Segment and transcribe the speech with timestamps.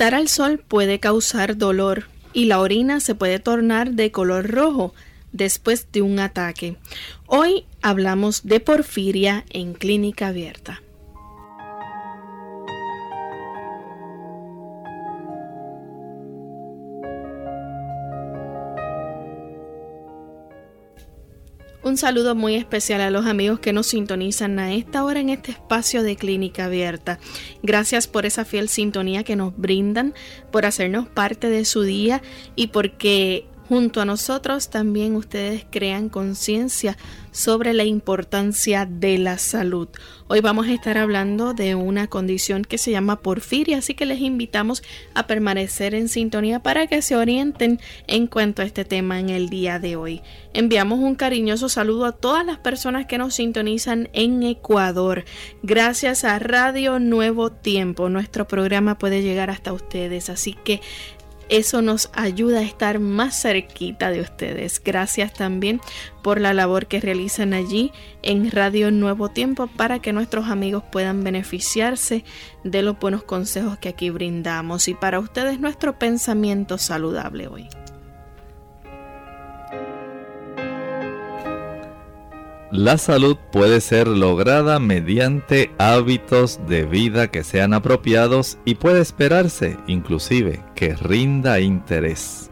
[0.00, 4.94] Estar al sol puede causar dolor y la orina se puede tornar de color rojo
[5.32, 6.78] después de un ataque.
[7.26, 10.80] Hoy hablamos de porfiria en clínica abierta.
[21.82, 25.52] Un saludo muy especial a los amigos que nos sintonizan a esta hora en este
[25.52, 27.18] espacio de clínica abierta.
[27.62, 30.12] Gracias por esa fiel sintonía que nos brindan,
[30.50, 32.20] por hacernos parte de su día
[32.54, 36.96] y porque junto a nosotros también ustedes crean conciencia
[37.30, 39.86] sobre la importancia de la salud.
[40.26, 44.20] Hoy vamos a estar hablando de una condición que se llama porfiria, así que les
[44.22, 44.82] invitamos
[45.14, 49.48] a permanecer en sintonía para que se orienten en cuanto a este tema en el
[49.48, 50.20] día de hoy.
[50.52, 55.24] Enviamos un cariñoso saludo a todas las personas que nos sintonizan en Ecuador.
[55.62, 60.80] Gracias a Radio Nuevo Tiempo, nuestro programa puede llegar hasta ustedes, así que
[61.50, 64.80] eso nos ayuda a estar más cerquita de ustedes.
[64.82, 65.80] Gracias también
[66.22, 71.24] por la labor que realizan allí en Radio Nuevo Tiempo para que nuestros amigos puedan
[71.24, 72.24] beneficiarse
[72.64, 77.68] de los buenos consejos que aquí brindamos y para ustedes nuestro pensamiento saludable hoy.
[82.72, 89.76] La salud puede ser lograda mediante hábitos de vida que sean apropiados y puede esperarse,
[89.88, 92.48] inclusive, que rinda interés.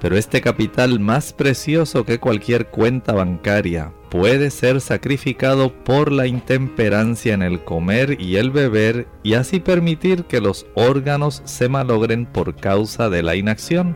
[0.00, 7.32] Pero este capital más precioso que cualquier cuenta bancaria puede ser sacrificado por la intemperancia
[7.32, 12.56] en el comer y el beber y así permitir que los órganos se malogren por
[12.56, 13.94] causa de la inacción.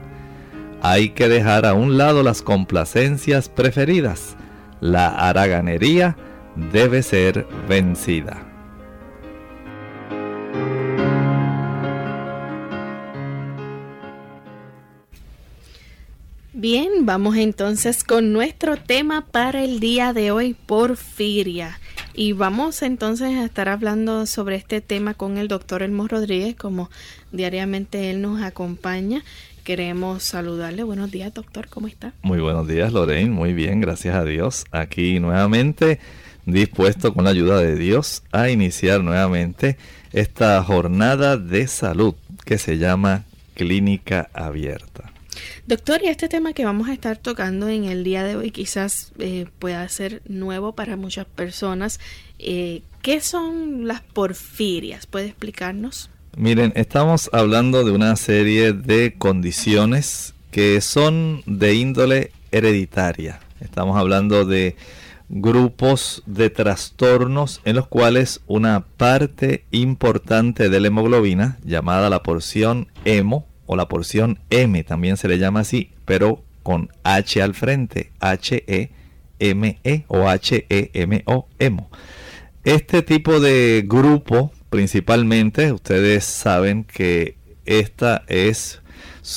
[0.81, 4.37] Hay que dejar a un lado las complacencias preferidas
[4.81, 6.17] la haraganería
[6.73, 8.43] debe ser vencida.
[16.59, 21.79] Bien, vamos entonces con nuestro tema para el día de hoy, porfiria.
[22.15, 26.89] Y vamos entonces a estar hablando sobre este tema con el doctor Elmo Rodríguez, como
[27.31, 29.23] diariamente él nos acompaña
[29.67, 30.85] queremos saludarle.
[30.85, 32.13] Buenos días, doctor, ¿cómo está?
[32.23, 33.31] Muy buenos días, Lorraine.
[33.31, 34.65] Muy bien, gracias a Dios.
[34.71, 35.99] Aquí nuevamente
[36.45, 39.77] dispuesto con la ayuda de Dios a iniciar nuevamente
[40.13, 43.25] esta jornada de salud que se llama
[43.55, 45.11] Clínica Abierta.
[45.67, 49.11] Doctor, y este tema que vamos a estar tocando en el día de hoy quizás
[49.19, 51.99] eh, pueda ser nuevo para muchas personas.
[52.39, 55.07] Eh, ¿Qué son las porfirias?
[55.07, 56.09] ¿Puede explicarnos?
[56.39, 63.41] Miren, estamos hablando de una serie de condiciones que son de índole hereditaria.
[63.61, 64.77] Estamos hablando de
[65.31, 72.89] grupos de trastornos en los cuales una parte importante de la hemoglobina, llamada la porción
[73.07, 78.13] hemo o la porción M, también se le llama así, pero con H al frente,
[78.21, 81.89] H-E-M-E -E, o H-E-M-O, hemo.
[82.63, 88.81] Este tipo de grupo principalmente, ustedes saben que esta es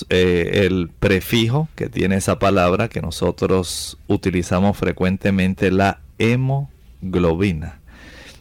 [0.10, 7.80] eh, el prefijo que tiene esa palabra que nosotros utilizamos frecuentemente, la hemoglobina.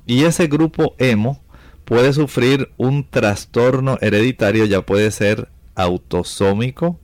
[0.07, 1.41] Y ese grupo hemo
[1.85, 6.99] puede sufrir un trastorno hereditario, ya puede ser autosómico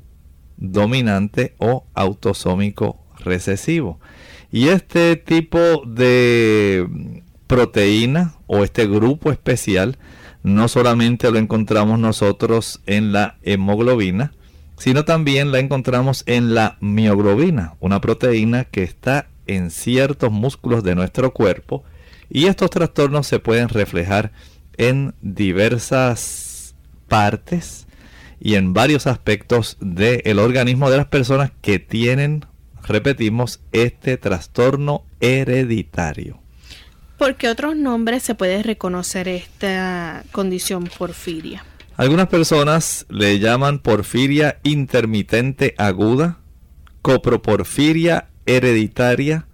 [0.56, 3.98] dominante o autosómico recesivo.
[4.52, 9.98] Y este tipo de proteína o este grupo especial
[10.42, 14.32] no solamente lo encontramos nosotros en la hemoglobina,
[14.76, 20.94] sino también la encontramos en la mioglobina, una proteína que está en ciertos músculos de
[20.94, 21.84] nuestro cuerpo
[22.28, 24.32] y estos trastornos se pueden reflejar
[24.76, 26.74] en diversas
[27.08, 27.86] partes
[28.40, 32.44] y en varios aspectos del organismo de las personas que tienen,
[32.82, 36.43] repetimos, este trastorno hereditario.
[37.18, 41.64] ¿Por qué otros nombres se puede reconocer esta condición porfiria?
[41.96, 46.38] Algunas personas le llaman porfiria intermitente aguda,
[47.02, 49.46] coproporfiria hereditaria,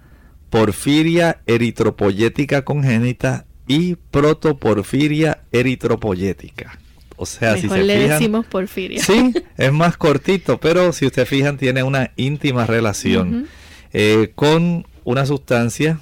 [0.49, 6.79] porfiria eritropoyética congénita y protoporfiria eritropoyética.
[7.17, 9.05] O sea, si se le decimos porfiria.
[9.05, 13.47] Sí, es más cortito, pero si ustedes fijan tiene una íntima relación
[13.93, 16.01] eh, con una sustancia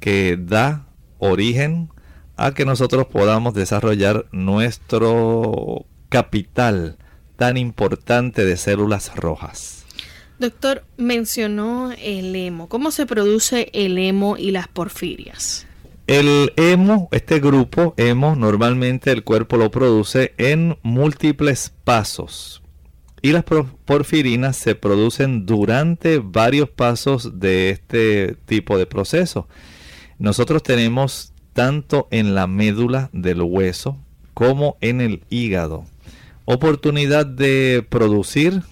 [0.00, 0.86] que da
[1.18, 1.90] origen
[2.36, 6.96] a que nosotros podamos desarrollar nuestro capital
[7.36, 9.84] tan importante de células rojas.
[10.38, 12.68] Doctor, mencionó el hemo.
[12.68, 15.66] ¿Cómo se produce el hemo y las porfirias?
[16.06, 22.62] El hemo, este grupo hemo, normalmente el cuerpo lo produce en múltiples pasos.
[23.20, 29.48] Y las porfirinas se producen durante varios pasos de este tipo de proceso.
[30.18, 33.96] Nosotros tenemos tanto en la médula del hueso
[34.34, 35.84] como en el hígado
[36.50, 38.62] oportunidad de producir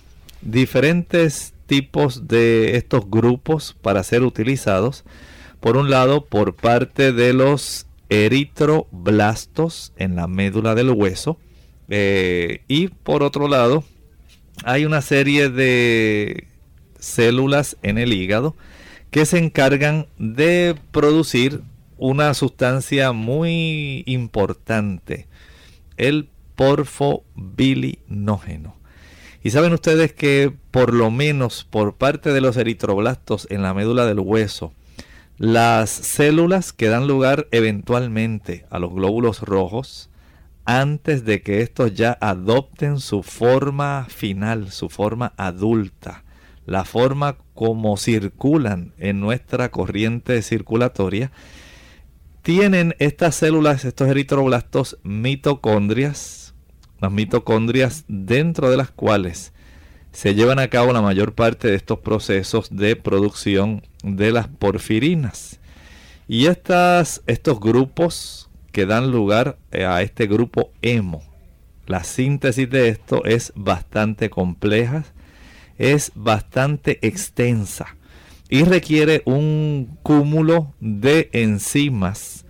[0.41, 5.05] diferentes tipos de estos grupos para ser utilizados.
[5.61, 11.37] Por un lado, por parte de los eritroblastos en la médula del hueso.
[11.91, 13.85] Eh, y por otro lado,
[14.65, 16.47] hay una serie de
[16.99, 18.57] células en el hígado
[19.11, 21.63] que se encargan de producir
[21.99, 25.27] una sustancia muy importante,
[25.97, 28.77] el porfobilinógeno.
[29.43, 34.07] Y saben ustedes que por lo menos por parte de los eritroblastos en la médula
[34.07, 34.73] del hueso,
[35.39, 40.11] las células que dan lugar eventualmente a los glóbulos rojos,
[40.65, 46.25] antes de que estos ya adopten su forma final, su forma adulta,
[46.67, 51.31] la forma como circulan en nuestra corriente circulatoria,
[52.43, 56.55] tienen estas células, estos eritroblastos, mitocondrias,
[57.01, 59.53] las mitocondrias dentro de las cuales
[60.13, 65.61] se llevan a cabo la mayor parte de estos procesos de producción de las porfirinas.
[66.29, 71.23] Y estas, estos grupos que dan lugar a este grupo hemo,
[71.87, 75.05] la síntesis de esto es bastante compleja,
[75.79, 77.97] es bastante extensa
[78.49, 82.45] y requiere un cúmulo de enzimas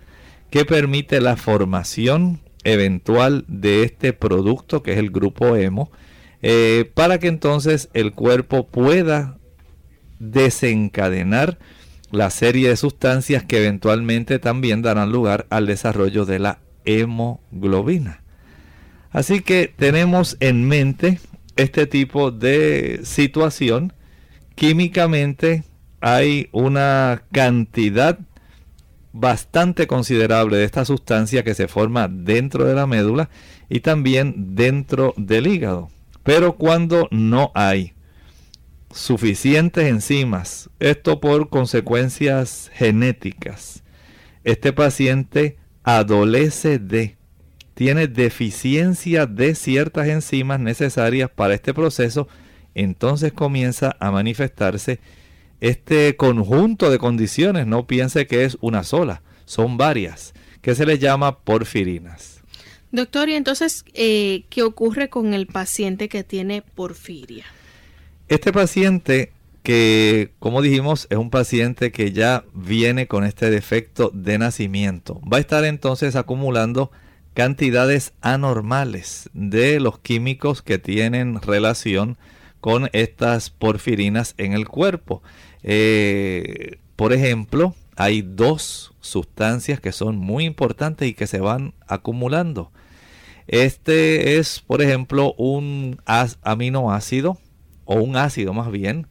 [0.49, 5.91] que permite la formación eventual de este producto que es el grupo hemo
[6.41, 9.37] eh, para que entonces el cuerpo pueda
[10.19, 11.57] desencadenar
[12.11, 18.23] la serie de sustancias que eventualmente también darán lugar al desarrollo de la hemoglobina.
[19.11, 21.19] Así que tenemos en mente
[21.57, 23.93] este tipo de situación.
[24.55, 25.63] Químicamente
[25.99, 28.19] hay una cantidad
[29.11, 33.29] bastante considerable de esta sustancia que se forma dentro de la médula
[33.69, 35.89] y también dentro del hígado.
[36.23, 37.93] Pero cuando no hay
[38.91, 43.83] suficientes enzimas, esto por consecuencias genéticas,
[44.43, 47.16] este paciente adolece de,
[47.77, 52.27] tiene deficiencia de ciertas enzimas necesarias para este proceso,
[52.73, 54.99] entonces comienza a manifestarse
[55.61, 60.97] este conjunto de condiciones, no piense que es una sola, son varias, que se les
[60.97, 62.41] llama porfirinas.
[62.91, 67.45] Doctor, y entonces, eh, ¿qué ocurre con el paciente que tiene porfiria?
[68.27, 74.39] Este paciente que, como dijimos, es un paciente que ya viene con este defecto de
[74.39, 76.89] nacimiento, va a estar entonces acumulando
[77.37, 82.17] cantidades anormales de los químicos que tienen relación
[82.61, 85.21] con estas porfirinas en el cuerpo.
[85.61, 92.71] Eh, por ejemplo, hay dos sustancias que son muy importantes y que se van acumulando.
[93.45, 96.01] Este es, por ejemplo, un
[96.41, 97.37] aminoácido
[97.85, 99.05] o un ácido más bien.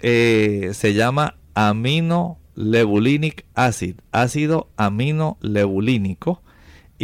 [0.00, 6.43] Eh, se llama aminolebulinic acid, ácido aminolebulínico.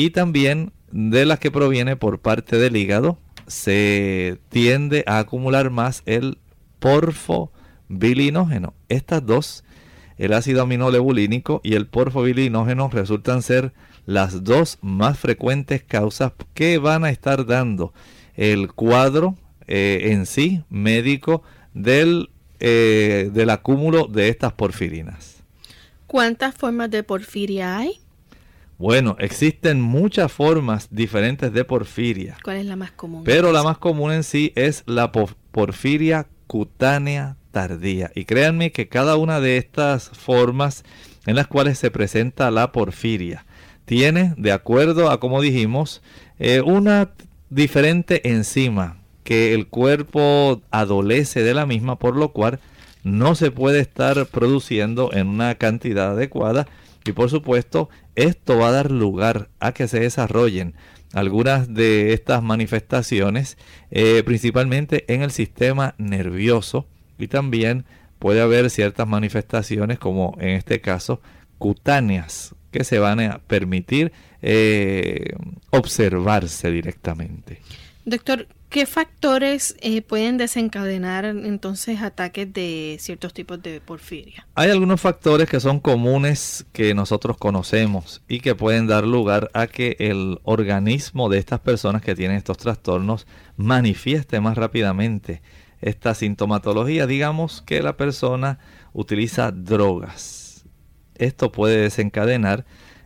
[0.00, 6.02] Y también de las que proviene por parte del hígado se tiende a acumular más
[6.06, 6.38] el
[6.78, 7.52] porfo
[7.88, 8.72] bilinógeno.
[8.88, 9.62] Estas dos,
[10.16, 13.74] el ácido aminolebulínico y el porfobilinógeno, resultan ser
[14.06, 17.92] las dos más frecuentes causas que van a estar dando
[18.36, 19.34] el cuadro
[19.66, 21.42] eh, en sí médico
[21.74, 25.42] del, eh, del acúmulo de estas porfirinas.
[26.06, 28.00] ¿Cuántas formas de porfiria hay?
[28.80, 32.38] Bueno, existen muchas formas diferentes de porfiria.
[32.42, 33.24] ¿Cuál es la más común?
[33.24, 38.10] Pero la más común en sí es la porfiria cutánea tardía.
[38.14, 40.82] Y créanme que cada una de estas formas
[41.26, 43.44] en las cuales se presenta la porfiria
[43.84, 46.00] tiene, de acuerdo a como dijimos,
[46.38, 47.10] eh, una
[47.50, 52.60] diferente enzima que el cuerpo adolece de la misma, por lo cual
[53.04, 56.66] no se puede estar produciendo en una cantidad adecuada
[57.04, 60.74] y por supuesto esto va a dar lugar a que se desarrollen
[61.12, 63.58] algunas de estas manifestaciones,
[63.90, 66.86] eh, principalmente en el sistema nervioso
[67.18, 67.84] y también
[68.18, 71.20] puede haber ciertas manifestaciones como en este caso
[71.58, 75.34] cutáneas que se van a permitir eh,
[75.70, 77.60] observarse directamente.
[78.04, 84.46] Doctor, ¿qué factores eh, pueden desencadenar entonces ataques de ciertos tipos de porfiria?
[84.54, 89.66] Hay algunos factores que son comunes que nosotros conocemos y que pueden dar lugar a
[89.66, 95.42] que el organismo de estas personas que tienen estos trastornos manifieste más rápidamente
[95.80, 97.06] esta sintomatología.
[97.06, 98.60] Digamos que la persona
[98.92, 100.64] utiliza drogas.
[101.16, 102.64] Esto puede desencadenar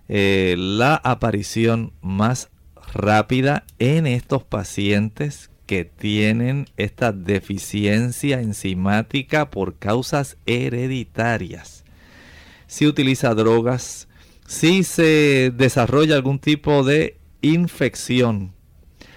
[0.09, 2.50] eh, la aparición más
[2.92, 11.85] rápida en estos pacientes que tienen esta deficiencia enzimática por causas hereditarias.
[12.66, 14.09] Si utiliza drogas,
[14.47, 18.52] si se desarrolla algún tipo de infección,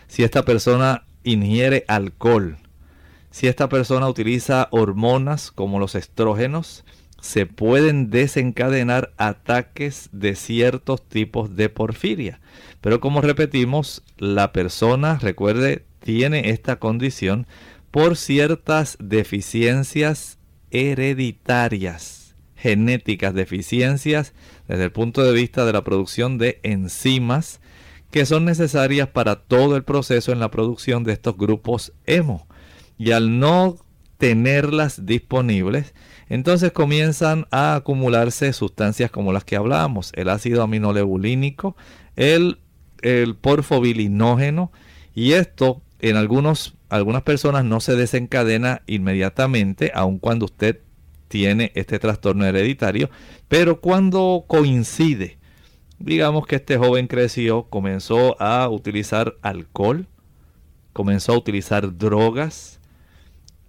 [0.08, 2.58] si esta persona ingiere alcohol,
[3.32, 6.86] si esta persona utiliza hormonas como los estrógenos,
[7.22, 12.40] se pueden desencadenar ataques de ciertos tipos de porfiria.
[12.80, 17.48] Pero como repetimos, la persona, recuerde, tiene esta condición
[17.92, 20.38] por ciertas deficiencias
[20.72, 24.34] hereditarias, genéticas, deficiencias
[24.70, 27.60] desde el punto de vista de la producción de enzimas
[28.10, 32.48] que son necesarias para todo el proceso en la producción de estos grupos hemo.
[32.98, 33.76] Y al no
[34.18, 35.94] tenerlas disponibles,
[36.30, 41.76] entonces comienzan a acumularse sustancias como las que hablábamos, el ácido aminolebulínico,
[42.16, 42.60] el,
[43.02, 44.72] el porfobilinógeno,
[45.14, 50.80] y esto en algunos, algunas personas no se desencadena inmediatamente, aun cuando usted
[51.28, 53.10] tiene este trastorno hereditario,
[53.48, 55.38] pero cuando coincide,
[56.00, 60.08] digamos que este joven creció, comenzó a utilizar alcohol,
[60.94, 62.80] comenzó a utilizar drogas,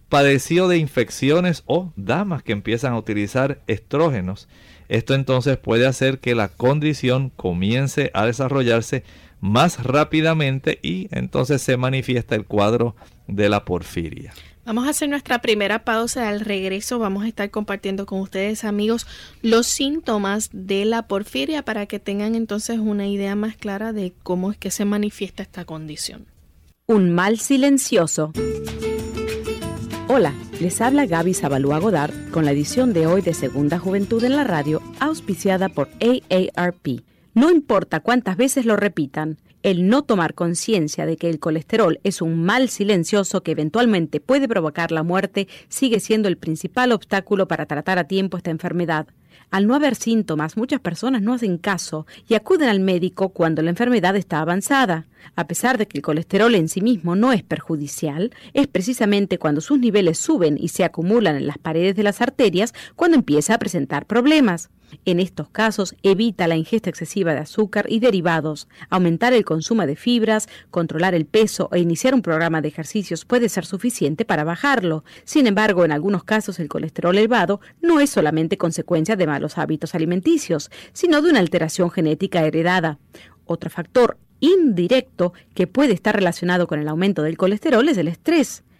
[0.08, 4.48] padeció de infecciones o damas que empiezan a utilizar estrógenos.
[4.88, 9.04] Esto entonces puede hacer que la condición comience a desarrollarse
[9.40, 14.32] más rápidamente y entonces se manifiesta el cuadro de la porfiria.
[14.68, 16.28] Vamos a hacer nuestra primera pausa.
[16.28, 19.06] Al regreso vamos a estar compartiendo con ustedes, amigos,
[19.40, 24.50] los síntomas de la porfiria para que tengan entonces una idea más clara de cómo
[24.50, 26.26] es que se manifiesta esta condición.
[26.86, 28.32] Un mal silencioso.
[30.08, 34.36] Hola, les habla Gaby Zabalúa Godard con la edición de hoy de Segunda Juventud en
[34.36, 37.02] la Radio, auspiciada por AARP.
[37.38, 42.20] No importa cuántas veces lo repitan, el no tomar conciencia de que el colesterol es
[42.20, 47.66] un mal silencioso que eventualmente puede provocar la muerte sigue siendo el principal obstáculo para
[47.66, 49.06] tratar a tiempo esta enfermedad.
[49.52, 53.70] Al no haber síntomas, muchas personas no hacen caso y acuden al médico cuando la
[53.70, 55.06] enfermedad está avanzada.
[55.36, 59.60] A pesar de que el colesterol en sí mismo no es perjudicial, es precisamente cuando
[59.60, 63.58] sus niveles suben y se acumulan en las paredes de las arterias cuando empieza a
[63.58, 64.70] presentar problemas.
[65.04, 68.68] En estos casos, evita la ingesta excesiva de azúcar y derivados.
[68.88, 73.48] Aumentar el consumo de fibras, controlar el peso e iniciar un programa de ejercicios puede
[73.48, 75.04] ser suficiente para bajarlo.
[75.24, 79.94] Sin embargo, en algunos casos el colesterol elevado no es solamente consecuencia de malos hábitos
[79.94, 82.98] alimenticios, sino de una alteración genética heredada.
[83.48, 88.62] Otro factor indirecto que puede estar relacionado con el aumento del colesterol es el estrés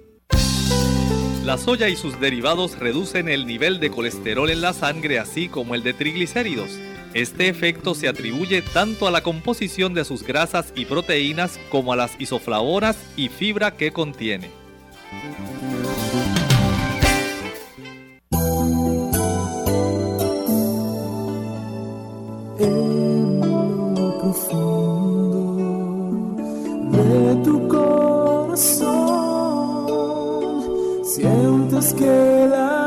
[1.44, 5.74] La soya y sus derivados reducen el nivel de colesterol en la sangre así como
[5.74, 6.70] el de triglicéridos.
[7.12, 11.96] Este efecto se atribuye tanto a la composición de sus grasas y proteínas como a
[11.96, 14.50] las isoflavonas y fibra que contiene.
[28.54, 28.84] Corazón.
[31.04, 32.83] Sientes que la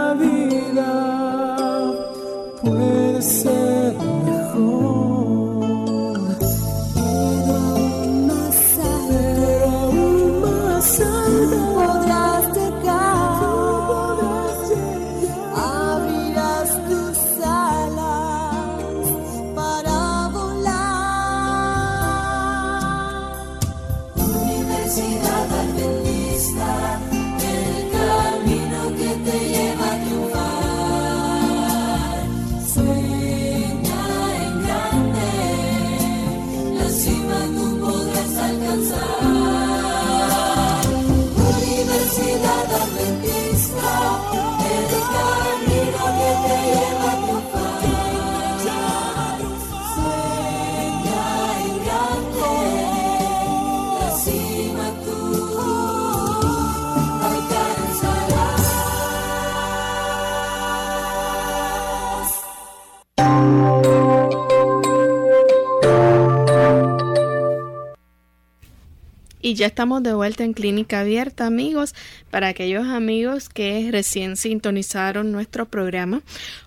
[69.48, 71.96] Y ya estamos de vuelta en Clínica Abierta, amigos.
[72.30, 76.22] Para aquellos amigos que recién sintonizaron nuestro programa,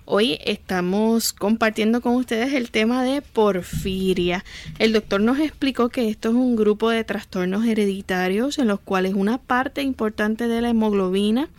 [0.07, 4.47] hoy estamos compartiendo con ustedes el tema de porfiria.
[4.79, 9.13] El doctor nos explicó que esto es un grupo de trastornos hereditarios en los cuales
[9.13, 11.51] una parte importante de la hemoglobina,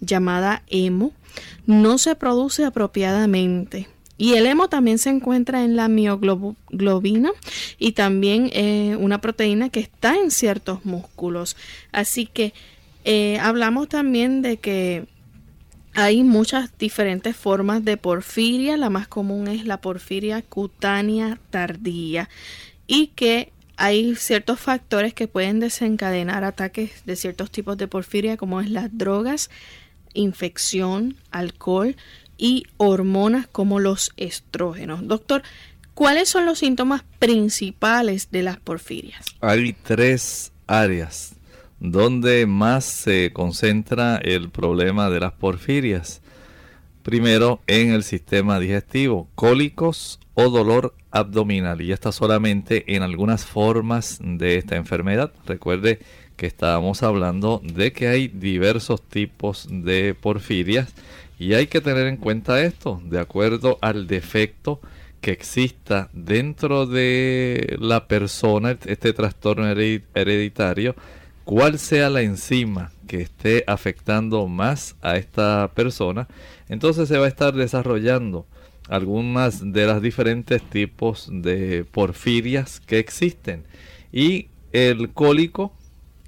[0.00, 1.12] llamada hemo,
[1.66, 3.86] no se produce apropiadamente
[4.20, 7.30] y el hemo también se encuentra en la mioglobina
[7.78, 11.56] y también eh, una proteína que está en ciertos músculos.
[11.90, 12.52] Así que
[13.06, 15.06] eh, hablamos también de que
[15.94, 18.76] hay muchas diferentes formas de porfiria.
[18.76, 22.28] La más común es la porfiria cutánea tardía
[22.86, 28.60] y que hay ciertos factores que pueden desencadenar ataques de ciertos tipos de porfiria como
[28.60, 29.48] es las drogas,
[30.12, 31.96] infección, alcohol
[32.40, 35.06] y hormonas como los estrógenos.
[35.06, 35.42] Doctor,
[35.92, 39.26] ¿cuáles son los síntomas principales de las porfirias?
[39.42, 41.34] Hay tres áreas
[41.80, 46.22] donde más se concentra el problema de las porfirias.
[47.02, 51.82] Primero, en el sistema digestivo, cólicos o dolor abdominal.
[51.82, 55.32] Y está solamente en algunas formas de esta enfermedad.
[55.46, 56.00] Recuerde
[56.36, 60.94] que estábamos hablando de que hay diversos tipos de porfirias
[61.40, 64.78] y hay que tener en cuenta esto, de acuerdo al defecto
[65.22, 70.94] que exista dentro de la persona, este trastorno hereditario,
[71.44, 76.28] cuál sea la enzima que esté afectando más a esta persona,
[76.68, 78.46] entonces se va a estar desarrollando
[78.90, 83.64] algunas de las diferentes tipos de porfirias que existen.
[84.12, 85.72] Y el cólico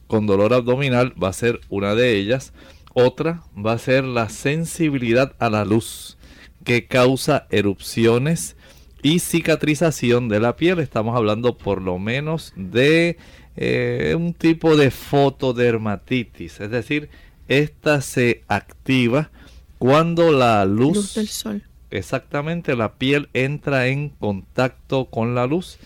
[0.07, 2.55] con dolor abdominal va a ser una de ellas
[2.94, 6.16] otra va a ser la sensibilidad a la luz
[6.64, 8.57] que causa erupciones
[9.02, 10.78] y cicatrización de la piel.
[10.78, 13.16] Estamos hablando por lo menos de
[13.57, 17.11] eh, un tipo de fotodermatitis, es decir,
[17.48, 19.31] esta se activa
[19.78, 21.62] cuando la luz, luz del sol.
[21.90, 25.78] Exactamente, la piel entra en contacto con la luz.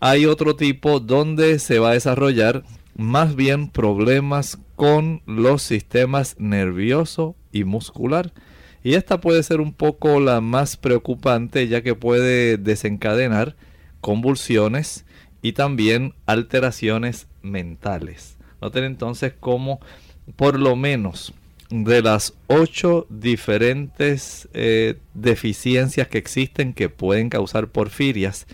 [0.00, 2.64] Hay otro tipo donde se va a desarrollar
[2.96, 8.32] más bien problemas con los sistemas nervioso y muscular.
[8.82, 13.56] Y esta puede ser un poco la más preocupante ya que puede desencadenar
[14.00, 15.04] convulsiones
[15.42, 18.38] y también alteraciones mentales.
[18.62, 19.80] Noten entonces cómo
[20.36, 21.34] por lo menos
[21.68, 28.46] de las ocho diferentes eh, deficiencias que existen que pueden causar porfirias,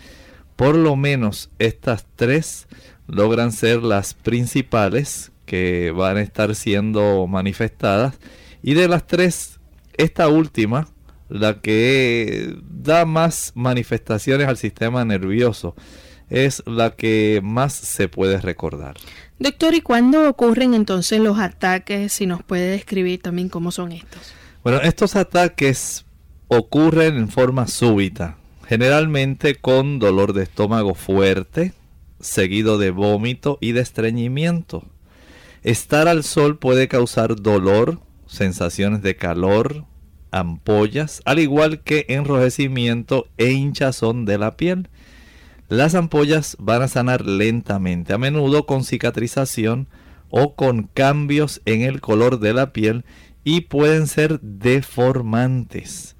[0.57, 2.67] por lo menos estas tres
[3.07, 8.19] logran ser las principales que van a estar siendo manifestadas.
[8.61, 9.59] Y de las tres,
[9.97, 10.87] esta última,
[11.29, 15.75] la que da más manifestaciones al sistema nervioso,
[16.29, 18.97] es la que más se puede recordar.
[19.39, 22.11] Doctor, ¿y cuándo ocurren entonces los ataques?
[22.13, 24.33] Si nos puede describir también cómo son estos.
[24.63, 26.05] Bueno, estos ataques
[26.49, 31.73] ocurren en forma súbita, generalmente con dolor de estómago fuerte,
[32.19, 34.83] seguido de vómito y de estreñimiento.
[35.67, 39.83] Estar al sol puede causar dolor, sensaciones de calor,
[40.31, 44.87] ampollas, al igual que enrojecimiento e hinchazón de la piel.
[45.67, 49.89] Las ampollas van a sanar lentamente, a menudo con cicatrización
[50.29, 53.03] o con cambios en el color de la piel
[53.43, 56.15] y pueden ser deformantes.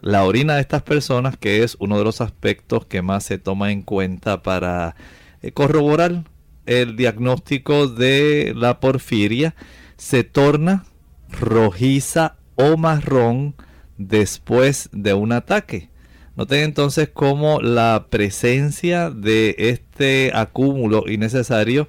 [0.00, 3.72] La orina de estas personas, que es uno de los aspectos que más se toma
[3.72, 4.94] en cuenta para
[5.42, 6.22] eh, corroborar
[6.66, 9.54] el diagnóstico de la porfiria
[9.96, 10.84] se torna
[11.30, 13.54] rojiza o marrón
[13.98, 15.90] después de un ataque.
[16.36, 21.88] Noten entonces cómo la presencia de este acúmulo innecesario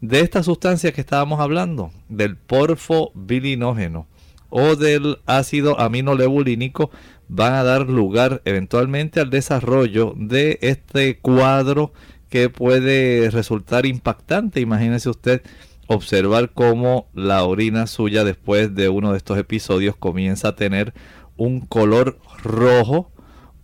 [0.00, 4.06] de esta sustancia que estábamos hablando, del porfobilinógeno
[4.50, 6.90] o del ácido aminolebulínico,
[7.28, 11.92] van a dar lugar eventualmente al desarrollo de este cuadro
[12.34, 14.60] que puede resultar impactante.
[14.60, 15.42] Imagínese usted
[15.86, 20.94] observar cómo la orina suya después de uno de estos episodios comienza a tener
[21.36, 23.12] un color rojo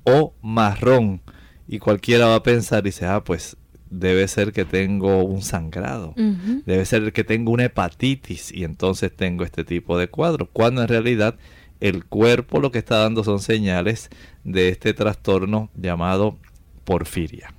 [0.04, 1.20] o marrón.
[1.66, 3.56] Y cualquiera va a pensar y dice, ah, pues
[3.90, 9.42] debe ser que tengo un sangrado, debe ser que tengo una hepatitis y entonces tengo
[9.42, 11.35] este tipo de cuadro, cuando en realidad
[11.80, 14.11] el cuerpo lo que está dando son señales
[14.44, 16.38] de este trastorno llamado
[16.85, 17.52] porfiria.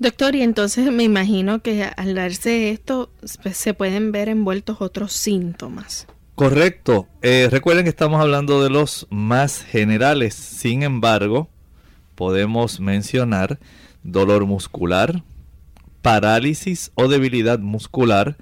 [0.00, 3.10] Doctor, y entonces me imagino que al darse esto
[3.42, 6.06] pues, se pueden ver envueltos otros síntomas.
[6.36, 7.06] Correcto.
[7.20, 10.32] Eh, recuerden que estamos hablando de los más generales.
[10.32, 11.50] Sin embargo,
[12.14, 13.58] podemos mencionar
[14.02, 15.22] dolor muscular,
[16.00, 18.38] parálisis o debilidad muscular.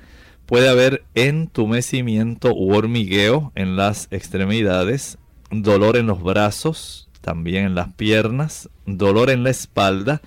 [0.46, 5.18] Puede haber entumecimiento u hormigueo en las extremidades,
[5.50, 10.22] dolor en los brazos, también en las piernas, dolor en la espalda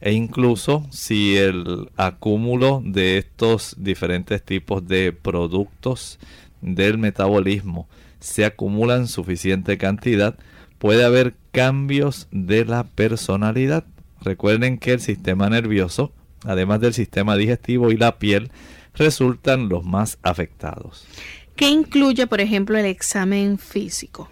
[0.00, 6.18] e incluso si el acúmulo de estos diferentes tipos de productos
[6.60, 7.88] del metabolismo
[8.20, 10.38] se acumula en suficiente cantidad,
[10.78, 13.84] puede haber cambios de la personalidad.
[14.20, 16.12] Recuerden que el sistema nervioso,
[16.44, 18.50] además del sistema digestivo y la piel,
[18.94, 21.06] resultan los más afectados.
[21.54, 24.28] ¿Qué incluye, por ejemplo, el examen físico?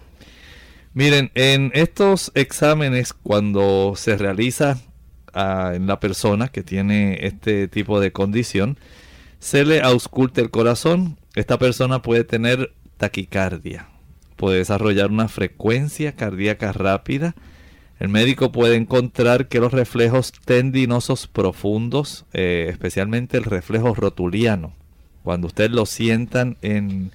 [0.93, 4.77] Miren, en estos exámenes, cuando se realiza
[5.35, 8.77] en la persona que tiene este tipo de condición,
[9.39, 11.17] se le ausculta el corazón.
[11.35, 13.89] Esta persona puede tener taquicardia,
[14.37, 17.35] puede desarrollar una frecuencia cardíaca rápida.
[17.99, 24.73] El médico puede encontrar que los reflejos tendinosos profundos, eh, especialmente el reflejo rotuliano,
[25.23, 27.11] cuando usted lo sientan en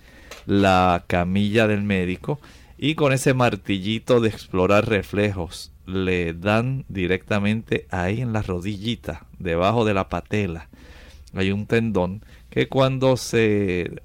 [0.46, 2.40] la camilla del médico
[2.83, 9.85] y con ese martillito de explorar reflejos le dan directamente ahí en la rodillita, debajo
[9.85, 10.71] de la patela.
[11.35, 14.01] Hay un tendón que cuando se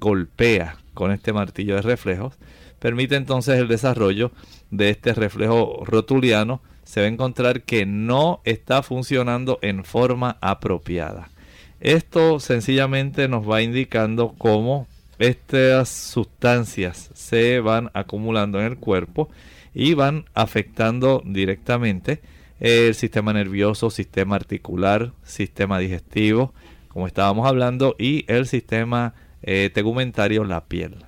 [0.00, 2.34] golpea con este martillo de reflejos,
[2.80, 4.32] permite entonces el desarrollo
[4.72, 6.62] de este reflejo rotuliano.
[6.82, 11.30] Se va a encontrar que no está funcionando en forma apropiada.
[11.78, 19.30] Esto sencillamente nos va indicando cómo estas sustancias se van acumulando en el cuerpo
[19.74, 22.20] y van afectando directamente
[22.60, 26.54] el sistema nervioso, sistema articular, sistema digestivo,
[26.88, 31.04] como estábamos hablando, y el sistema eh, tegumentario, la piel.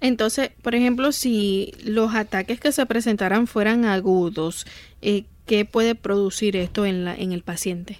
[0.00, 4.66] Entonces, por ejemplo, si los ataques que se presentaran fueran agudos,
[5.02, 7.98] eh, ¿qué puede producir esto en, la, en el paciente?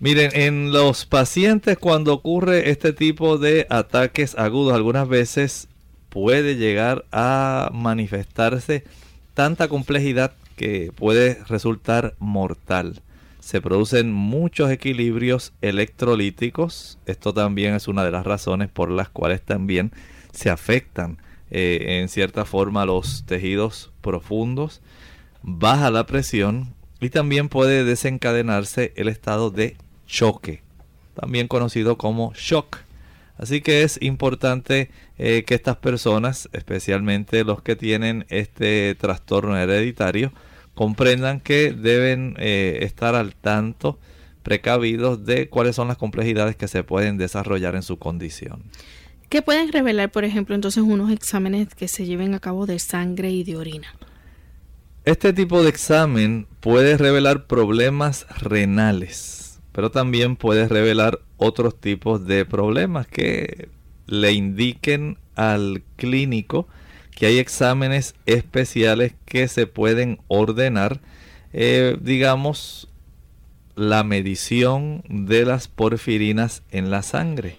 [0.00, 5.68] Miren, en los pacientes cuando ocurre este tipo de ataques agudos, algunas veces
[6.08, 8.82] puede llegar a manifestarse
[9.34, 13.02] tanta complejidad que puede resultar mortal.
[13.40, 16.96] Se producen muchos equilibrios electrolíticos.
[17.04, 19.92] Esto también es una de las razones por las cuales también
[20.32, 21.18] se afectan
[21.50, 24.80] eh, en cierta forma los tejidos profundos.
[25.42, 29.76] Baja la presión y también puede desencadenarse el estado de
[30.10, 30.62] choque,
[31.14, 32.78] también conocido como shock.
[33.38, 40.32] Así que es importante eh, que estas personas, especialmente los que tienen este trastorno hereditario,
[40.74, 43.98] comprendan que deben eh, estar al tanto,
[44.42, 48.64] precavidos de cuáles son las complejidades que se pueden desarrollar en su condición.
[49.28, 53.30] ¿Qué pueden revelar, por ejemplo, entonces unos exámenes que se lleven a cabo de sangre
[53.30, 53.94] y de orina?
[55.04, 59.39] Este tipo de examen puede revelar problemas renales,
[59.72, 63.68] pero también puede revelar otros tipos de problemas que
[64.06, 66.66] le indiquen al clínico
[67.14, 71.00] que hay exámenes especiales que se pueden ordenar,
[71.52, 72.88] eh, digamos,
[73.76, 77.58] la medición de las porfirinas en la sangre.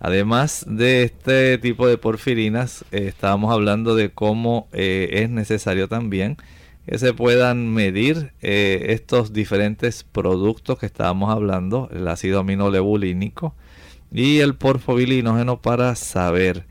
[0.00, 6.36] Además de este tipo de porfirinas, eh, estábamos hablando de cómo eh, es necesario también
[6.86, 13.54] que se puedan medir eh, estos diferentes productos que estábamos hablando, el ácido aminolebulínico
[14.12, 16.66] y el porfobilinógeno para saber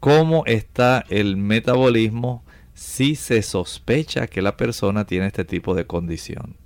[0.00, 6.56] cómo está el metabolismo si se sospecha que la persona tiene este tipo de condición.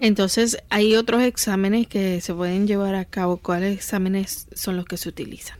[0.00, 3.36] Entonces, hay otros exámenes que se pueden llevar a cabo.
[3.36, 5.58] ¿Cuáles exámenes son los que se utilizan?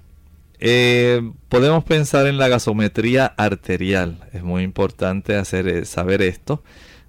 [0.60, 4.18] Eh, podemos pensar en la gasometría arterial.
[4.32, 6.62] Es muy importante eh, saber esto.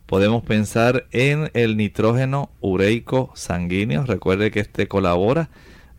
[0.05, 4.05] Podemos pensar en el nitrógeno ureico sanguíneo.
[4.05, 5.49] Recuerde que este colabora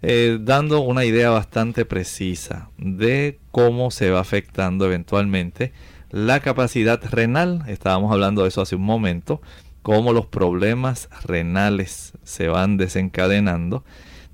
[0.03, 5.73] eh, dando una idea bastante precisa de cómo se va afectando eventualmente
[6.11, 7.65] la capacidad renal.
[7.67, 9.41] Estábamos hablando de eso hace un momento
[9.83, 13.85] cómo los problemas renales se van desencadenando.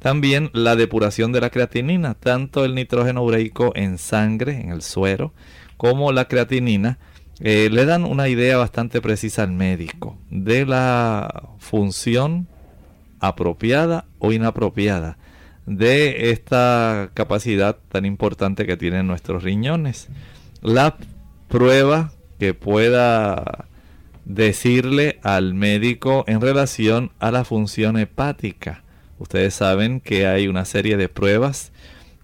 [0.07, 5.33] También la depuración de la creatinina, tanto el nitrógeno ureico en sangre, en el suero,
[5.77, 7.01] como la creatinina,
[7.41, 12.47] eh, le dan una idea bastante precisa al médico de la función
[13.19, 15.19] apropiada o inapropiada
[15.67, 20.07] de esta capacidad tan importante que tienen nuestros riñones.
[20.63, 20.99] La
[21.49, 23.67] prueba que pueda
[24.25, 28.85] decirle al médico en relación a la función hepática.
[29.19, 31.73] Ustedes saben que hay una serie de pruebas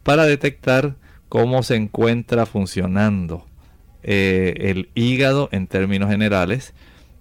[0.02, 0.96] para detectar
[1.28, 3.46] cómo se encuentra funcionando
[4.02, 6.74] eh, el hígado en términos generales.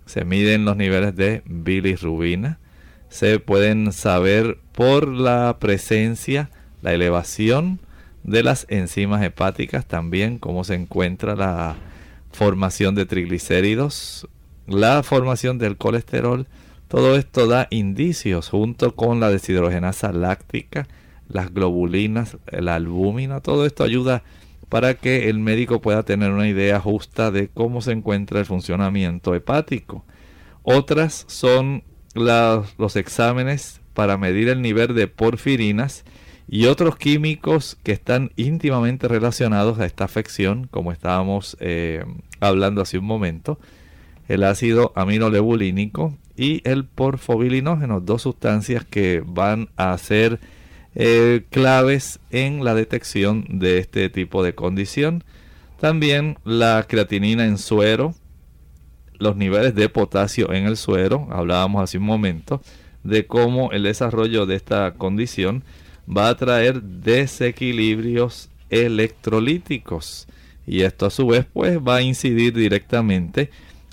[0.06, 2.60] Se miden los niveles de bilirrubina.
[3.10, 6.50] Se pueden saber por la presencia,
[6.82, 7.80] la elevación
[8.24, 11.76] de las enzimas hepáticas, también cómo se encuentra la
[12.32, 14.28] formación de triglicéridos,
[14.68, 16.48] la formación del colesterol,
[16.92, 20.90] todo esto da indicios junto con la deshidrogenasa láctica,
[21.30, 24.24] las globulinas, la albúmina, todo esto ayuda
[24.68, 29.34] para que el médico pueda tener una idea justa de cómo se encuentra el funcionamiento
[29.34, 30.04] hepático.
[30.64, 36.04] Otras son los exámenes para medir el nivel de porfirinas
[36.50, 42.04] y otros químicos que están íntimamente relacionados a esta afección, como estábamos eh,
[42.42, 43.60] hablando hace un momento
[44.28, 50.40] el ácido aminolebulínico y el porfobilinógeno, dos sustancias que van a ser
[50.96, 55.24] eh, claves en la detección de este tipo de condición.
[55.80, 58.16] También la creatinina en suero,
[59.20, 62.64] los niveles de potasio en el suero, hablábamos hace un momento
[63.04, 65.64] de cómo el desarrollo de esta condición
[66.10, 70.28] va a traer desequilibrios electrolíticos
[70.66, 73.52] y esto a su vez pues va a incidir directamente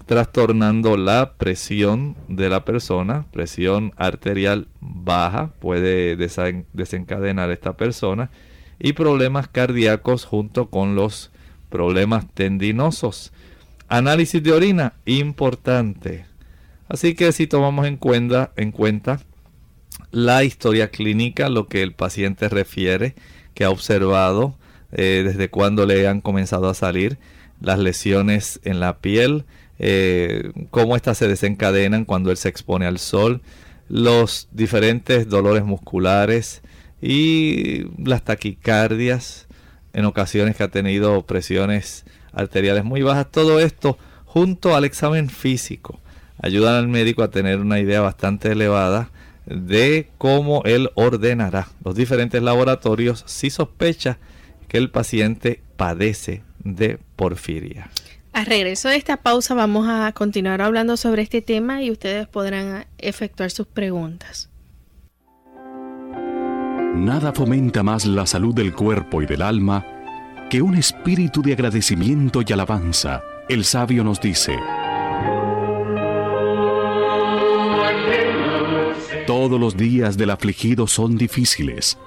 [0.09, 8.31] trastornando la presión de la persona, presión arterial baja, puede desencadenar esta persona,
[8.79, 11.31] y problemas cardíacos junto con los
[11.69, 13.33] problemas tendinosos.
[13.87, 16.25] Análisis de orina, importante.
[16.89, 19.21] Así que si tomamos en cuenta, en cuenta
[20.11, 23.15] la historia clínica, lo que el paciente refiere,
[23.53, 24.57] que ha observado
[24.93, 27.19] eh, desde cuando le han comenzado a salir
[27.61, 29.45] las lesiones en la piel,
[29.79, 33.41] eh, cómo éstas se desencadenan cuando él se expone al sol,
[33.89, 36.63] los diferentes dolores musculares
[37.01, 39.47] y las taquicardias
[39.93, 43.31] en ocasiones que ha tenido presiones arteriales muy bajas.
[43.31, 46.01] Todo esto junto al examen físico
[46.41, 49.11] ayudan al médico a tener una idea bastante elevada
[49.47, 54.19] de cómo él ordenará los diferentes laboratorios si sospecha
[54.69, 57.91] que el paciente padece de porfiria.
[58.33, 62.87] A regreso de esta pausa vamos a continuar hablando sobre este tema y ustedes podrán
[62.99, 64.49] efectuar sus preguntas.
[66.95, 69.87] Nada fomenta más la salud del cuerpo y del alma
[70.51, 73.23] que un espíritu de agradecimiento y alabanza.
[73.49, 74.57] El sabio nos dice,
[79.27, 81.99] Todos los días del afligido son difíciles,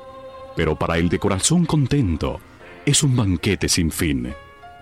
[0.55, 2.39] pero para el de corazón contento
[2.85, 4.33] es un banquete sin fin.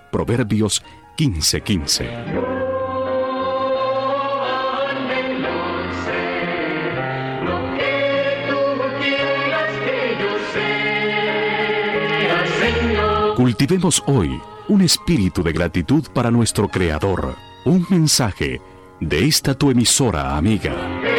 [0.10, 0.82] Proverbios
[1.20, 2.08] 1515.
[13.36, 17.36] Cultivemos hoy un espíritu de gratitud para nuestro Creador.
[17.66, 18.62] Un mensaje
[19.02, 21.19] de esta tu emisora amiga.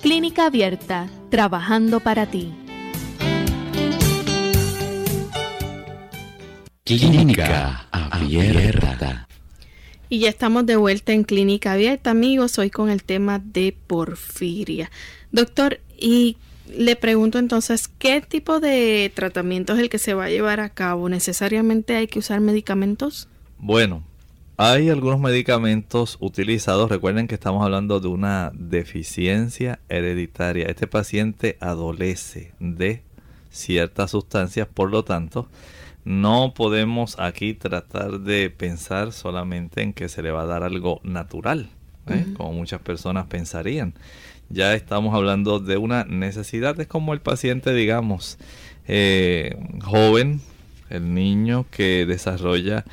[0.00, 2.54] Clínica Abierta, trabajando para ti.
[6.84, 9.28] Clínica Abierta.
[10.08, 14.90] Y ya estamos de vuelta en Clínica Abierta, amigos, hoy con el tema de porfiria.
[15.32, 16.38] Doctor, y
[16.74, 20.70] le pregunto entonces, ¿qué tipo de tratamiento es el que se va a llevar a
[20.70, 21.10] cabo?
[21.10, 23.28] ¿Necesariamente hay que usar medicamentos?
[23.58, 24.02] Bueno,
[24.62, 26.90] hay algunos medicamentos utilizados.
[26.90, 30.66] Recuerden que estamos hablando de una deficiencia hereditaria.
[30.66, 33.02] Este paciente adolece de
[33.48, 35.48] ciertas sustancias, por lo tanto,
[36.04, 41.00] no podemos aquí tratar de pensar solamente en que se le va a dar algo
[41.04, 41.70] natural,
[42.08, 42.26] ¿eh?
[42.36, 43.94] como muchas personas pensarían.
[44.50, 48.36] Ya estamos hablando de una necesidad, es como el paciente, digamos,
[48.86, 50.42] eh, joven,
[50.90, 52.84] el niño que desarrolla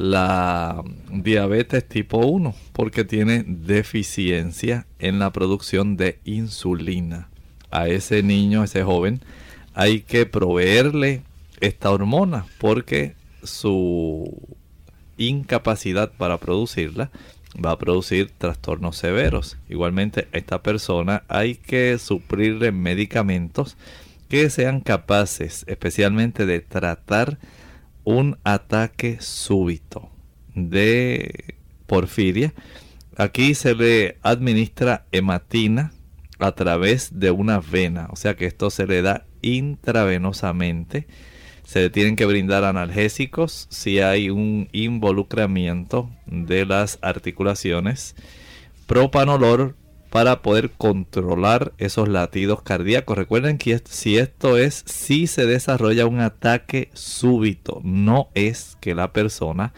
[0.00, 0.82] la
[1.12, 7.28] diabetes tipo 1 porque tiene deficiencia en la producción de insulina.
[7.70, 9.20] A ese niño, a ese joven,
[9.74, 11.20] hay que proveerle
[11.60, 14.56] esta hormona porque su
[15.18, 17.10] incapacidad para producirla
[17.62, 19.58] va a producir trastornos severos.
[19.68, 23.76] Igualmente a esta persona hay que suplirle medicamentos
[24.30, 27.36] que sean capaces especialmente de tratar
[28.04, 30.10] un ataque súbito
[30.54, 31.54] de
[31.86, 32.54] porfiria.
[33.16, 35.92] Aquí se le administra hematina
[36.38, 41.06] a través de una vena, o sea que esto se le da intravenosamente
[41.70, 48.16] se tienen que brindar analgésicos si hay un involucramiento de las articulaciones.
[48.88, 49.76] Propanolor
[50.10, 53.16] para poder controlar esos latidos cardíacos.
[53.16, 59.12] Recuerden que si esto es, si se desarrolla un ataque súbito, no es que la
[59.12, 59.72] persona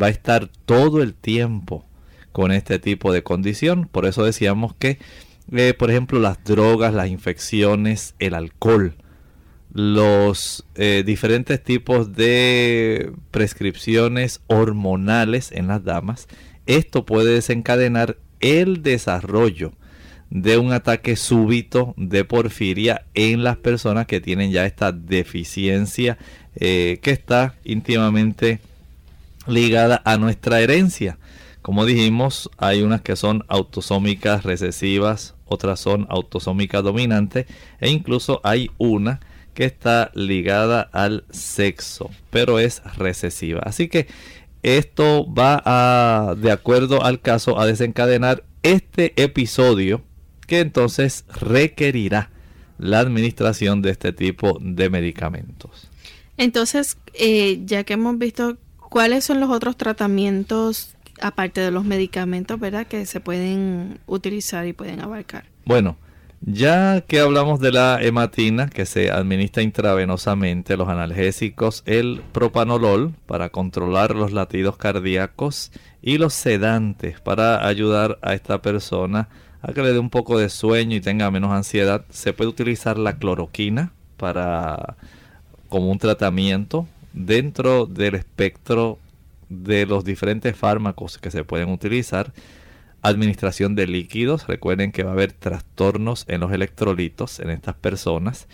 [0.00, 1.84] va a estar todo el tiempo
[2.30, 3.88] con este tipo de condición.
[3.90, 4.98] Por eso decíamos que,
[5.52, 8.94] eh, por ejemplo, las drogas, las infecciones, el alcohol,
[9.72, 16.28] los eh, diferentes tipos de prescripciones hormonales en las damas,
[16.66, 19.72] esto puede desencadenar el desarrollo
[20.28, 26.18] de un ataque súbito de porfiria en las personas que tienen ya esta deficiencia
[26.56, 28.60] eh, que está íntimamente
[29.46, 31.16] ligada a nuestra herencia.
[31.62, 37.46] Como dijimos, hay unas que son autosómicas recesivas, otras son autosómicas dominantes
[37.80, 39.20] e incluso hay una
[39.54, 43.60] que está ligada al sexo, pero es recesiva.
[43.64, 44.06] Así que
[44.64, 50.02] esto va a, de acuerdo al caso, a desencadenar este episodio
[50.46, 52.30] que entonces requerirá
[52.78, 55.88] la administración de este tipo de medicamentos.
[56.38, 62.58] Entonces, eh, ya que hemos visto cuáles son los otros tratamientos, aparte de los medicamentos,
[62.58, 62.86] ¿verdad?
[62.86, 65.44] Que se pueden utilizar y pueden abarcar.
[65.66, 65.96] Bueno,
[66.46, 73.48] ya que hablamos de la hematina que se administra intravenosamente, los analgésicos, el propanolol para
[73.48, 79.28] controlar los latidos cardíacos y los sedantes para ayudar a esta persona
[79.62, 82.98] a que le dé un poco de sueño y tenga menos ansiedad, se puede utilizar
[82.98, 84.96] la cloroquina para
[85.70, 88.98] como un tratamiento dentro del espectro
[89.48, 92.34] de los diferentes fármacos que se pueden utilizar
[93.04, 94.46] administración de líquidos.
[94.46, 98.48] Recuerden que va a haber trastornos en los electrolitos en estas personas.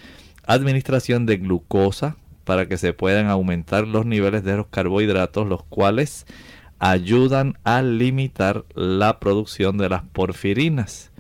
[0.45, 6.27] Administración de glucosa para que se puedan aumentar los niveles de los carbohidratos, los cuales
[6.81, 11.13] ayudan a limitar la producción de las porfirinas.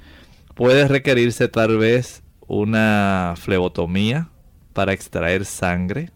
[0.55, 4.28] Puede requerirse tal vez una flebotomía
[4.72, 6.11] para extraer sangre.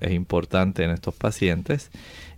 [0.00, 1.90] Es importante en estos pacientes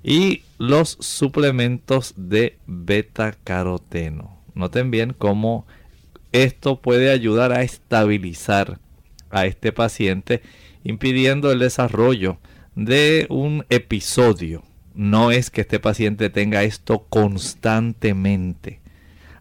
[0.07, 4.39] y los suplementos de beta caroteno.
[4.55, 5.67] Noten bien cómo
[6.31, 8.79] esto puede ayudar a estabilizar
[9.31, 10.43] a este paciente
[10.85, 12.39] impidiendo el desarrollo
[12.77, 14.63] de un episodio.
[14.95, 18.79] No es que este paciente tenga esto constantemente.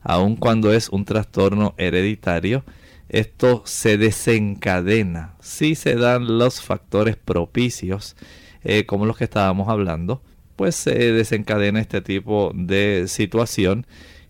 [0.01, 2.66] Aun cuando es un trastorno hereditario,
[3.07, 8.16] esto se desencadena si se dan los factores propicios,
[8.63, 10.24] eh, como los que estábamos hablando,
[10.56, 13.86] pues se desencadena este tipo de situación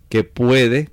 [0.09, 0.89] que puede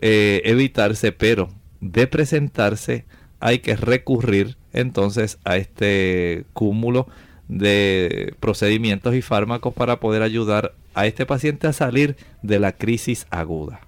[0.00, 1.48] eh, evitarse, pero
[1.80, 3.04] de presentarse
[3.40, 7.08] hay que recurrir entonces a este cúmulo
[7.48, 13.26] de procedimientos y fármacos para poder ayudar a este paciente a salir de la crisis
[13.30, 13.80] aguda.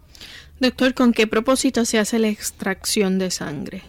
[0.60, 3.82] Doctor, ¿con qué propósito se hace la extracción de sangre?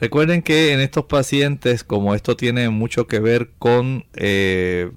[0.00, 4.90] Recuerden que en estos pacientes, como esto tiene mucho que ver con eh,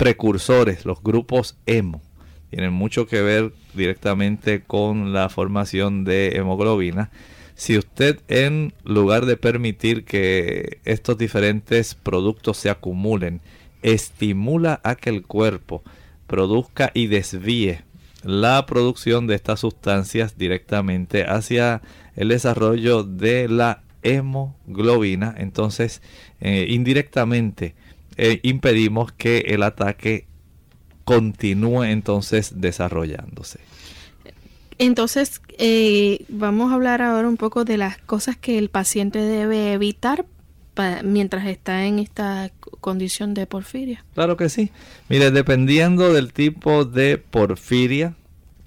[0.00, 2.00] precursores, los grupos hemo,
[2.48, 7.10] tienen mucho que ver directamente con la formación de hemoglobina.
[7.54, 13.42] Si usted en lugar de permitir que estos diferentes productos se acumulen,
[13.82, 15.82] estimula a que el cuerpo
[16.26, 17.82] produzca y desvíe
[18.22, 21.82] la producción de estas sustancias directamente hacia
[22.16, 26.00] el desarrollo de la hemoglobina, entonces
[26.40, 27.74] eh, indirectamente
[28.22, 30.26] eh, impedimos que el ataque
[31.04, 33.60] continúe entonces desarrollándose.
[34.76, 39.72] Entonces, eh, vamos a hablar ahora un poco de las cosas que el paciente debe
[39.72, 40.26] evitar
[41.02, 42.50] mientras está en esta
[42.80, 44.04] condición de porfiria.
[44.14, 44.70] Claro que sí.
[45.08, 48.14] Mire, dependiendo del tipo de porfiria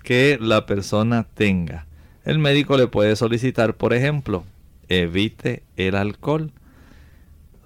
[0.04, 1.86] que la persona tenga,
[2.26, 4.45] el médico le puede solicitar, por ejemplo,
[4.89, 6.51] evite el alcohol.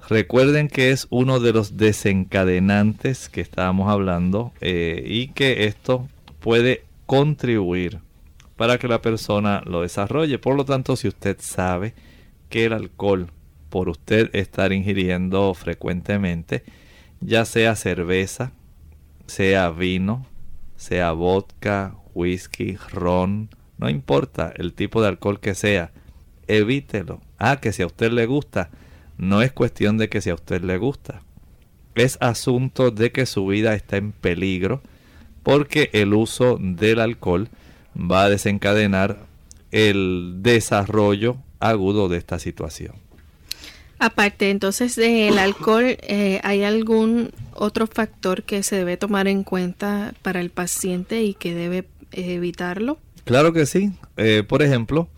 [0.10, 6.08] Recuerden que es uno de los desencadenantes que estábamos hablando eh, y que esto
[6.39, 7.99] puede contribuir
[8.55, 10.39] para que la persona lo desarrolle.
[10.39, 11.93] Por lo tanto, si usted sabe
[12.47, 13.28] que el alcohol,
[13.70, 16.64] por usted estar ingiriendo frecuentemente,
[17.20, 18.53] ya sea cerveza,
[19.26, 20.26] sea vino,
[20.78, 25.91] sea vodka, whisky, ron, no importa el tipo de alcohol que sea,
[26.47, 27.20] evítelo.
[27.38, 28.70] Ah, que si a usted le gusta,
[29.18, 31.22] no es cuestión de que si a usted le gusta.
[31.95, 34.82] Es asunto de que su vida está en peligro
[35.43, 37.49] porque el uso del alcohol
[37.95, 39.18] va a desencadenar
[39.72, 42.95] el desarrollo agudo de esta situación.
[43.99, 50.13] Aparte entonces del alcohol, eh, ¿hay algún otro factor que se debe tomar en cuenta
[50.22, 52.99] para el paciente y que debe evitarlo?
[53.24, 53.91] Claro que sí.
[54.15, 55.09] Eh, por ejemplo,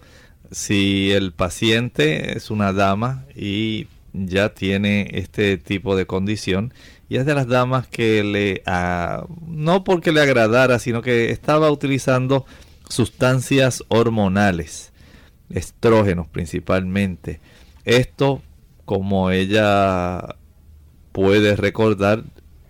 [0.52, 6.74] si el paciente es una dama y ya tiene este tipo de condición
[7.08, 11.70] y es de las damas que le ah, no porque le agradara sino que estaba
[11.72, 12.46] utilizando
[12.88, 14.92] sustancias hormonales
[15.50, 17.40] estrógenos principalmente.
[17.86, 18.42] Esto
[18.86, 20.36] como ella
[21.12, 22.24] puede recordar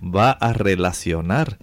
[0.03, 1.57] va a relacionar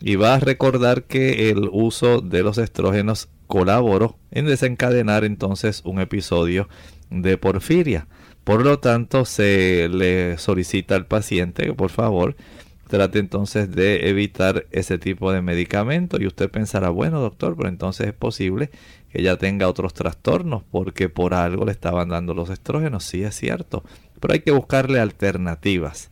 [0.00, 6.00] y va a recordar que el uso de los estrógenos colaboró en desencadenar entonces un
[6.00, 6.68] episodio
[7.10, 8.06] de porfiria.
[8.44, 12.36] Por lo tanto, se le solicita al paciente que por favor
[12.88, 16.20] trate entonces de evitar ese tipo de medicamento.
[16.20, 18.70] Y usted pensará, bueno doctor, pero entonces es posible
[19.10, 23.04] que ella tenga otros trastornos porque por algo le estaban dando los estrógenos.
[23.04, 23.82] Sí, es cierto.
[24.20, 26.10] Pero hay que buscarle alternativas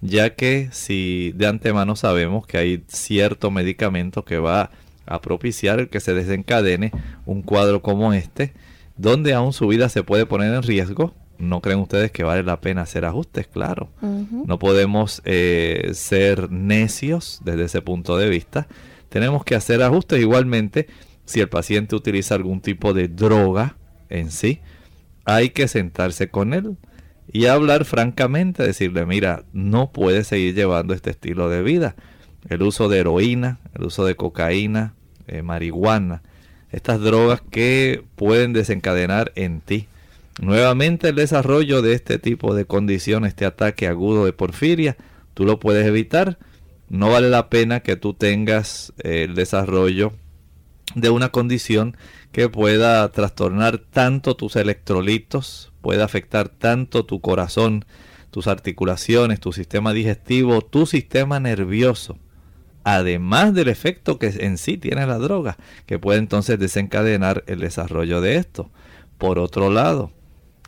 [0.00, 4.70] ya que si de antemano sabemos que hay cierto medicamento que va
[5.06, 6.92] a propiciar el que se desencadene
[7.24, 8.52] un cuadro como este,
[8.96, 12.60] donde aún su vida se puede poner en riesgo, ¿no creen ustedes que vale la
[12.60, 13.46] pena hacer ajustes?
[13.46, 18.66] Claro, no podemos eh, ser necios desde ese punto de vista,
[19.08, 20.20] tenemos que hacer ajustes.
[20.20, 20.88] Igualmente
[21.24, 23.76] si el paciente utiliza algún tipo de droga
[24.08, 24.60] en sí,
[25.24, 26.76] hay que sentarse con él
[27.30, 31.96] y hablar francamente, decirle, mira, no puedes seguir llevando este estilo de vida.
[32.48, 34.94] El uso de heroína, el uso de cocaína,
[35.26, 36.22] eh, marihuana,
[36.70, 39.88] estas drogas que pueden desencadenar en ti
[40.40, 44.96] nuevamente el desarrollo de este tipo de condición, este ataque agudo de porfiria,
[45.34, 46.38] tú lo puedes evitar.
[46.88, 50.12] No vale la pena que tú tengas eh, el desarrollo
[50.94, 51.96] de una condición
[52.30, 57.84] que pueda trastornar tanto tus electrolitos, puede afectar tanto tu corazón,
[58.30, 62.18] tus articulaciones, tu sistema digestivo, tu sistema nervioso,
[62.86, 65.56] además del efecto que en sí tiene la droga,
[65.86, 68.70] que puede entonces desencadenar el desarrollo de esto.
[69.18, 70.12] Por otro lado,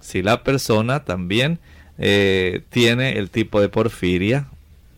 [0.00, 1.60] si la persona también
[1.96, 4.48] eh, tiene el tipo de porfiria,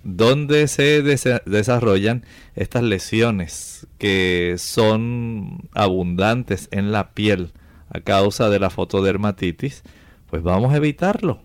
[0.03, 2.25] donde se desarrollan
[2.57, 7.51] estas lesiones que son abundantes en la piel
[7.91, 9.83] a causa de la fotodermatitis,
[10.31, 11.43] pues vamos a evitarlo.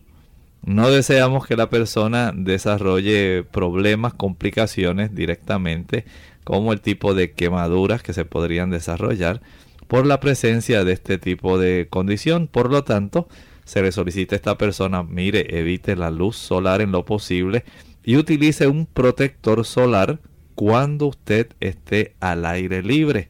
[0.66, 6.06] No deseamos que la persona desarrolle problemas, complicaciones directamente,
[6.44, 9.42] como el tipo de quemaduras que se podrían desarrollar
[9.88, 12.48] por la presencia de este tipo de condición.
[12.48, 13.28] Por lo tanto,
[13.64, 17.64] se le solicita a esta persona, mire, evite la luz solar en lo posible
[18.04, 20.20] y utilice un protector solar
[20.56, 23.30] cuando usted esté al aire libre.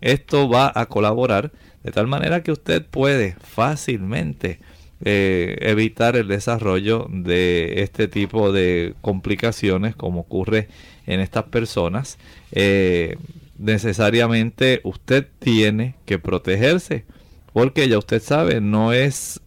[0.00, 1.50] Esto va a colaborar
[1.82, 4.60] de tal manera que usted puede fácilmente
[5.04, 10.68] eh, evitar el desarrollo de este tipo de complicaciones como ocurre
[11.06, 12.18] en estas personas,
[12.52, 13.16] eh,
[13.58, 17.04] necesariamente usted tiene que protegerse
[17.56, 19.40] porque ya usted sabe, no es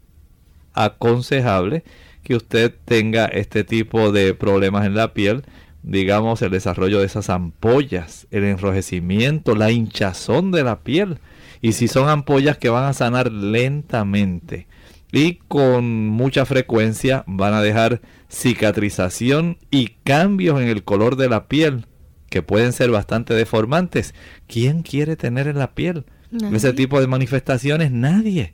[0.73, 1.83] aconsejable
[2.23, 5.43] que usted tenga este tipo de problemas en la piel,
[5.83, 11.19] digamos el desarrollo de esas ampollas, el enrojecimiento, la hinchazón de la piel.
[11.61, 14.65] Y si son ampollas que van a sanar lentamente
[15.11, 21.47] y con mucha frecuencia van a dejar cicatrización y cambios en el color de la
[21.47, 21.85] piel
[22.29, 24.13] que pueden ser bastante deformantes.
[24.47, 26.05] ¿Quién quiere tener en la piel
[26.53, 27.91] ese tipo de manifestaciones?
[27.91, 28.53] Nadie.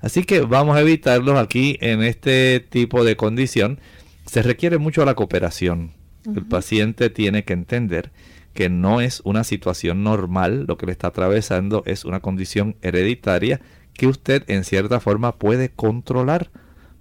[0.00, 3.78] Así que vamos a evitarlos aquí en este tipo de condición.
[4.26, 5.92] Se requiere mucho la cooperación.
[6.26, 8.10] El paciente tiene que entender
[8.54, 13.60] que no es una situación normal, lo que le está atravesando es una condición hereditaria
[13.94, 16.50] que usted en cierta forma puede controlar.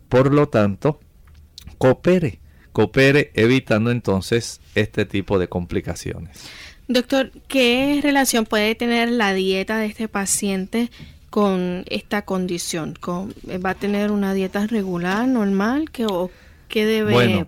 [0.09, 0.99] Por lo tanto,
[1.77, 2.39] coopere,
[2.73, 6.49] coopere evitando entonces este tipo de complicaciones.
[6.87, 10.91] Doctor, ¿qué relación puede tener la dieta de este paciente
[11.29, 12.97] con esta condición?
[13.03, 15.89] ¿Va a tener una dieta regular, normal?
[15.91, 16.29] ¿Qué, o,
[16.67, 17.47] qué debe bueno,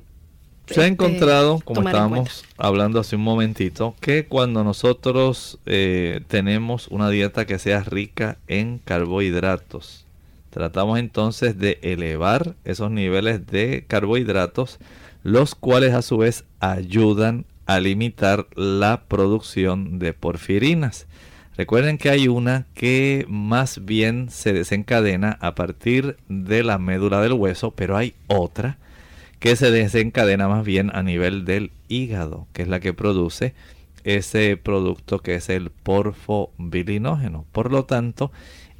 [0.65, 6.87] se ha este, encontrado, como estábamos hablando hace un momentito, que cuando nosotros eh, tenemos
[6.87, 10.05] una dieta que sea rica en carbohidratos,
[10.51, 14.79] tratamos entonces de elevar esos niveles de carbohidratos,
[15.23, 21.07] los cuales a su vez ayudan a limitar la producción de porfirinas.
[21.57, 27.33] Recuerden que hay una que más bien se desencadena a partir de la médula del
[27.33, 28.77] hueso, pero hay otra
[29.43, 33.53] que se desencadena más bien a nivel del hígado, que es la que produce
[34.05, 37.43] ese producto que es el porfobilinógeno.
[37.51, 38.31] Por lo tanto,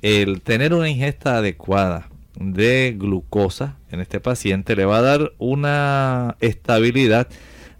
[0.01, 6.37] el tener una ingesta adecuada de glucosa en este paciente le va a dar una
[6.39, 7.27] estabilidad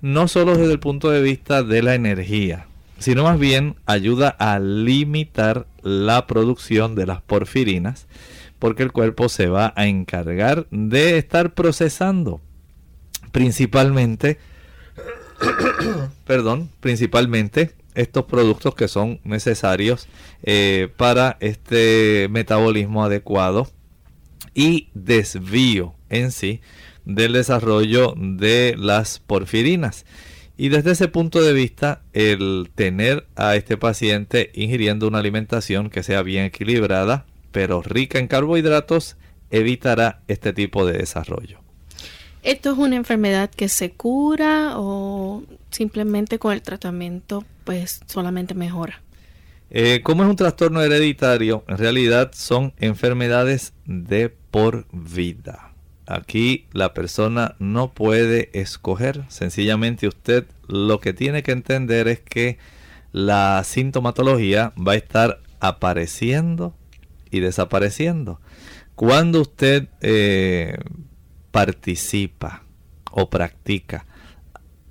[0.02, 2.68] no solo desde el punto de vista de la energía,
[3.00, 8.08] sino más bien ayuda a limitar la producción de las porfirinas,
[8.60, 12.42] porque el cuerpo se va a encargar de estar procesando
[13.34, 14.38] principalmente,
[16.26, 20.08] perdón, principalmente estos productos que son necesarios
[20.44, 23.68] eh, para este metabolismo adecuado
[24.54, 26.62] y desvío en sí
[27.06, 30.06] del desarrollo de las porfirinas.
[30.56, 36.04] Y desde ese punto de vista, el tener a este paciente ingiriendo una alimentación que
[36.04, 39.18] sea bien equilibrada, pero rica en carbohidratos,
[39.50, 41.63] evitará este tipo de desarrollo.
[42.44, 49.02] ¿Esto es una enfermedad que se cura o simplemente con el tratamiento pues solamente mejora?
[49.70, 55.72] Eh, como es un trastorno hereditario, en realidad son enfermedades de por vida.
[56.06, 62.58] Aquí la persona no puede escoger, sencillamente usted lo que tiene que entender es que
[63.14, 66.76] la sintomatología va a estar apareciendo
[67.32, 68.42] y desapareciendo.
[68.96, 70.78] Cuando usted eh,
[71.54, 72.64] participa
[73.12, 74.08] o practica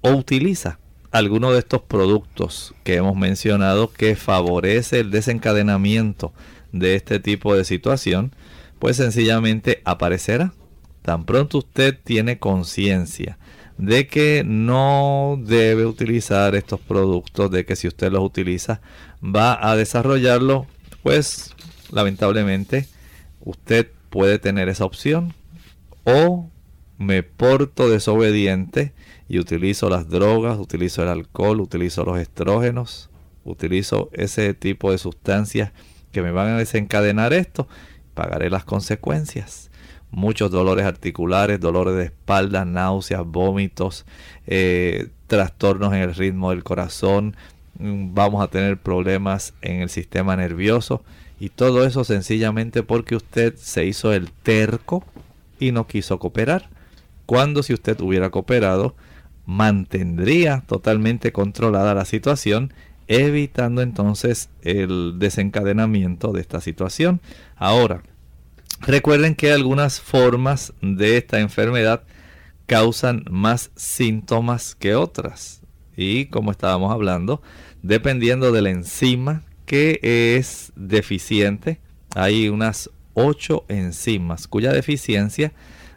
[0.01, 0.79] o utiliza
[1.11, 6.33] alguno de estos productos que hemos mencionado que favorece el desencadenamiento
[6.71, 8.33] de este tipo de situación,
[8.79, 10.55] pues sencillamente aparecerá.
[11.03, 13.39] Tan pronto usted tiene conciencia
[13.77, 18.81] de que no debe utilizar estos productos, de que si usted los utiliza
[19.21, 20.69] va a desarrollarlo,
[21.03, 21.57] pues
[21.91, 22.87] lamentablemente
[23.41, 25.35] usted puede tener esa opción
[26.05, 26.52] o
[27.03, 28.93] me porto desobediente
[29.29, 33.11] y utilizo las drogas, utilizo el alcohol, utilizo los estrógenos,
[33.45, 35.73] utilizo ese tipo de sustancias
[36.13, 37.69] que me van a desencadenar esto,
[38.15, 39.71] pagaré las consecuencias.
[40.11, 44.05] Muchos dolores articulares, dolores de espalda, náuseas, vómitos,
[44.47, 47.35] eh, trastornos en el ritmo del corazón,
[47.79, 51.03] mm, vamos a tener problemas en el sistema nervioso
[51.41, 55.03] y todo eso sencillamente porque usted se hizo el terco
[55.59, 56.69] y no quiso cooperar
[57.33, 58.95] cuando si usted hubiera cooperado,
[59.47, 62.75] mantendría totalmente controlada la situación,
[63.09, 67.23] evitando entonces el desencadenamiento de esta situación.
[67.57, 68.03] Ahora,
[68.83, 72.03] recuerden que algunas formas de esta enfermedad
[72.67, 75.63] causan más síntomas que otras.
[75.97, 77.41] Y como estábamos hablando,
[77.81, 80.01] dependiendo de la enzima que
[80.37, 81.81] es deficiente,
[82.15, 85.55] hay unas 8 enzimas cuya deficiencia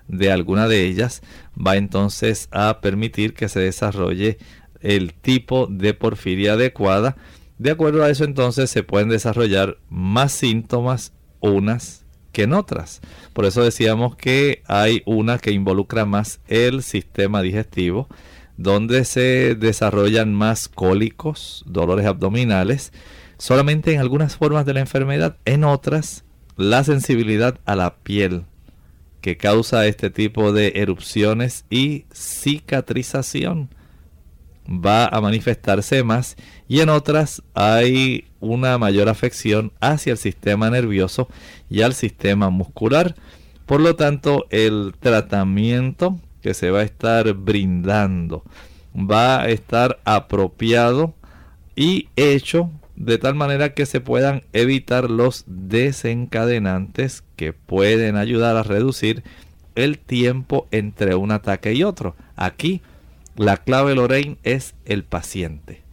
[0.08, 1.22] de alguna de ellas
[1.56, 4.38] va entonces a permitir que se desarrolle
[4.82, 7.16] el tipo de porfiria adecuada.
[7.58, 13.02] De acuerdo a eso entonces se pueden desarrollar más síntomas unas que en otras.
[13.34, 18.10] Por eso decíamos que hay una que involucra más el sistema digestivo,
[18.58, 22.92] donde se desarrollan más cólicos, dolores abdominales,
[23.38, 26.26] solamente en algunas formas de la enfermedad, en otras
[26.58, 28.46] la sensibilidad a la piel
[29.26, 33.70] que causa este tipo de erupciones y cicatrización
[34.70, 36.36] va a manifestarse más
[36.68, 41.28] y en otras hay una mayor afección hacia el sistema nervioso
[41.72, 43.16] y al sistema muscular.
[43.66, 48.44] Por lo tanto, el tratamiento que se va a estar brindando
[48.96, 51.16] va a estar apropiado
[51.76, 58.64] y hecho de tal manera que se puedan evitar los desencadenantes que pueden ayudar a
[58.64, 59.24] reducir
[59.76, 62.16] el tiempo entre un ataque y otro.
[62.36, 62.82] Aquí
[63.36, 65.84] la clave Lorraine es el paciente.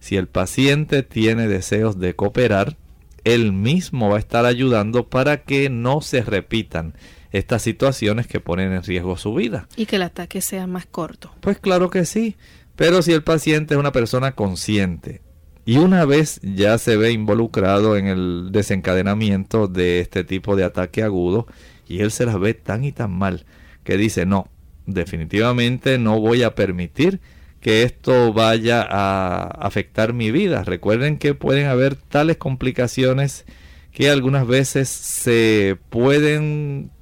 [0.00, 2.76] Si el paciente tiene deseos de cooperar,
[3.24, 6.94] él mismo va a estar ayudando para que no se repitan
[7.32, 9.66] estas situaciones que ponen en riesgo su vida.
[9.76, 11.34] Y que el ataque sea más corto.
[11.40, 12.36] Pues claro que sí.
[12.76, 15.22] Pero si el paciente es una persona consciente
[15.66, 21.02] y una vez ya se ve involucrado en el desencadenamiento de este tipo de ataque
[21.02, 21.48] agudo
[21.88, 23.44] y él se las ve tan y tan mal
[23.82, 24.48] que dice no,
[24.86, 27.20] definitivamente no voy a permitir
[27.60, 30.62] que esto vaya a afectar mi vida.
[30.62, 33.44] Recuerden que pueden haber tales complicaciones
[33.90, 36.92] que algunas veces se pueden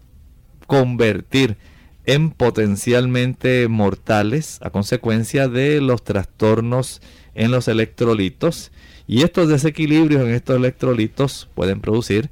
[0.66, 1.58] convertir
[2.06, 7.02] en potencialmente mortales a consecuencia de los trastornos
[7.34, 8.72] en los electrolitos.
[9.06, 12.30] Y estos desequilibrios en estos electrolitos pueden producir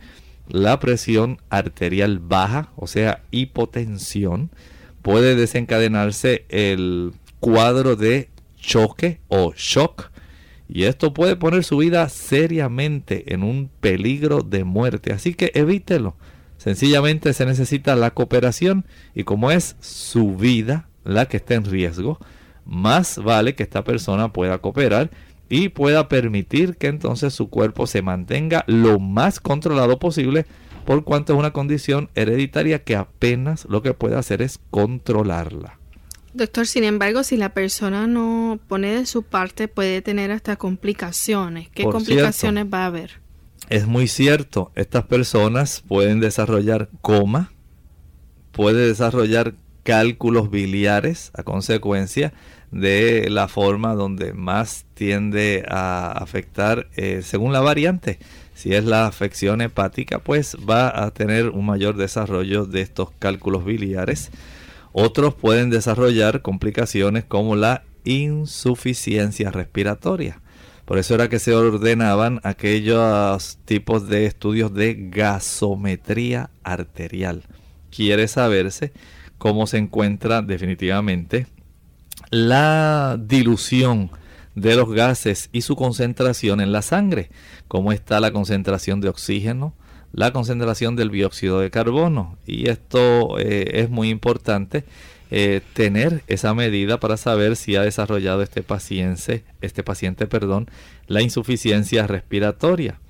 [0.49, 4.51] la presión arterial baja, o sea, hipotensión,
[5.03, 10.11] puede desencadenarse el cuadro de choque o shock.
[10.69, 16.17] Y esto puede poner su vida seriamente en un peligro de muerte, así que evítelo.
[16.57, 22.19] Sencillamente se necesita la cooperación y como es su vida la que está en riesgo,
[22.65, 25.11] más vale que esta persona pueda cooperar
[25.49, 30.47] y pueda permitir que entonces su cuerpo se mantenga lo más controlado posible
[30.85, 35.79] por cuanto es una condición hereditaria que apenas lo que puede hacer es controlarla.
[36.35, 41.69] Doctor, sin embargo, si la persona no pone de su parte, puede tener hasta complicaciones.
[41.69, 43.21] ¿Qué complicaciones va a haber?
[43.69, 47.53] Es muy cierto, estas personas pueden desarrollar coma,
[48.51, 52.33] puede desarrollar cálculos biliares a consecuencia
[52.71, 58.19] de la forma donde más tiende a afectar eh, según la variante.
[58.55, 63.65] Si es la afección hepática, pues va a tener un mayor desarrollo de estos cálculos
[63.65, 64.31] biliares.
[64.93, 70.41] Otros pueden desarrollar complicaciones como la insuficiencia respiratoria.
[70.85, 77.45] Por eso era que se ordenaban aquellos tipos de estudios de gasometría arterial.
[77.91, 78.93] Quiere saberse
[79.43, 81.49] cómo se encuentra definitivamente
[82.31, 84.13] la dilución
[84.55, 87.29] de los gases y su concentración en la sangre,
[87.67, 89.75] cómo está la concentración de oxígeno,
[90.13, 92.39] la concentración del dióxido de carbono.
[92.47, 94.85] Y esto eh, es muy importante
[95.33, 100.71] eh, tener esa medida para saber si ha desarrollado este paciente, este paciente, perdón,
[101.09, 103.01] la insuficiencia respiratoria.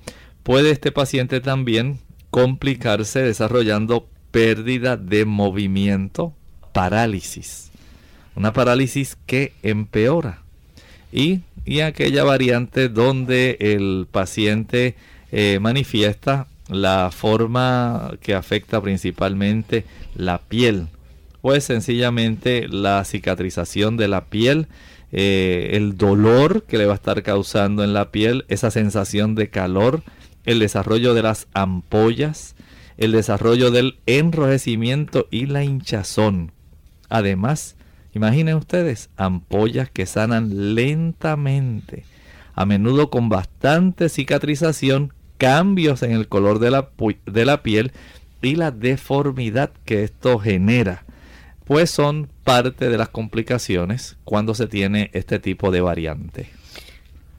[0.41, 1.99] Puede este paciente también
[2.31, 6.33] complicarse desarrollando pérdida de movimiento,
[6.73, 7.69] parálisis.
[8.35, 10.41] Una parálisis que empeora.
[11.11, 14.95] Y, y aquella variante donde el paciente
[15.31, 20.87] eh, manifiesta la forma que afecta principalmente la piel,
[21.41, 24.65] pues sencillamente la cicatrización de la piel,
[25.11, 29.49] eh, el dolor que le va a estar causando en la piel, esa sensación de
[29.49, 30.01] calor,
[30.45, 32.52] el desarrollo de las ampollas,
[32.97, 36.51] el desarrollo del enrojecimiento y la hinchazón.
[37.09, 37.75] Además,
[38.13, 42.05] imaginen ustedes ampollas que sanan lentamente,
[42.53, 46.89] a menudo con bastante cicatrización, cambios en el color de la,
[47.25, 47.91] de la piel
[48.41, 51.05] y la deformidad que esto genera,
[51.65, 56.49] pues son parte de las complicaciones cuando se tiene este tipo de variante.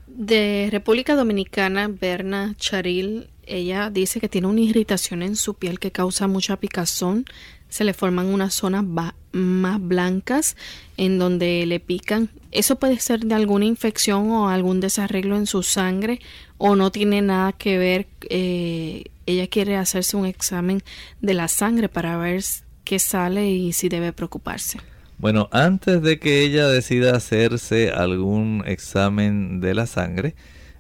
[0.07, 5.93] De República Dominicana, Berna Charil ella dice que tiene una irritación en su piel que
[5.93, 7.25] causa mucha picazón.
[7.69, 8.85] Se le forman unas zonas
[9.33, 10.57] más blancas
[10.97, 12.29] en donde le pican.
[12.53, 16.21] Eso puede ser de alguna infección o algún desarreglo en su sangre
[16.59, 18.07] o no tiene nada que ver.
[18.31, 20.83] Eh, ella quiere hacerse un examen
[21.21, 22.45] de la sangre para ver
[22.85, 24.79] qué sale y si debe preocuparse.
[25.19, 30.35] Bueno, antes de que ella decida hacerse algún examen de la sangre,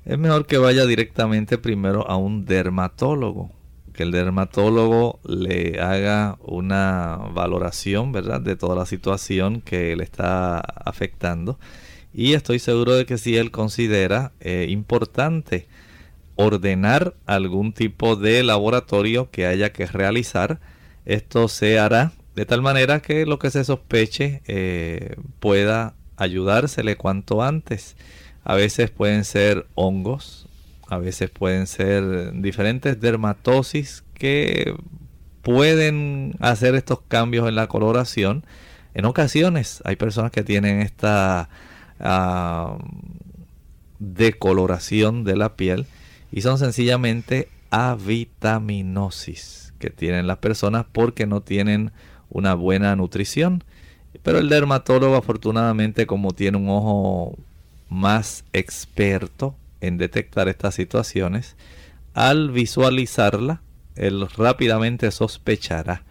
[0.04, 3.50] es mejor que vaya directamente primero a un dermatólogo
[3.94, 10.58] que el dermatólogo le haga una valoración, ¿verdad?, de toda la situación que le está
[10.58, 11.58] afectando.
[12.12, 15.68] Y estoy seguro de que si él considera eh, importante
[16.36, 20.60] ordenar algún tipo de laboratorio que haya que realizar,
[21.06, 27.42] esto se hará de tal manera que lo que se sospeche eh, pueda ayudársele cuanto
[27.42, 27.96] antes.
[28.44, 30.46] A veces pueden ser hongos,
[30.88, 34.74] a veces pueden ser diferentes dermatosis que
[35.42, 38.44] pueden hacer estos cambios en la coloración.
[38.94, 41.48] En ocasiones hay personas que tienen esta
[42.00, 42.78] uh,
[43.98, 45.86] decoloración de la piel
[46.30, 51.92] y son sencillamente avitaminosis que tienen las personas porque no tienen
[52.30, 53.64] una buena nutrición.
[54.22, 57.36] Pero el dermatólogo afortunadamente como tiene un ojo
[57.94, 61.56] más experto en detectar estas situaciones,
[62.12, 63.62] al visualizarla,
[63.96, 66.02] él rápidamente sospechará.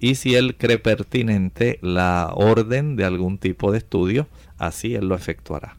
[0.00, 4.26] Y si él cree pertinente la orden de algún tipo de estudio,
[4.56, 5.76] así él lo efectuará.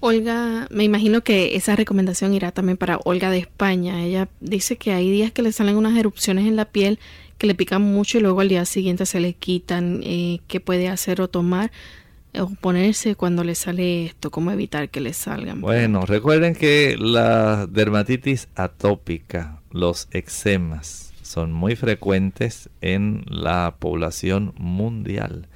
[0.00, 4.04] Olga, me imagino que esa recomendación irá también para Olga de España.
[4.04, 6.98] Ella dice que hay días que le salen unas erupciones en la piel
[7.38, 10.02] que le pican mucho y luego al día siguiente se le quitan.
[10.04, 11.72] Eh, ¿Qué puede hacer o tomar?
[12.38, 15.60] O ponerse cuando le sale esto, cómo evitar que le salgan.
[15.60, 25.48] Bueno, recuerden que la dermatitis atópica, los eczemas, son muy frecuentes en la población mundial.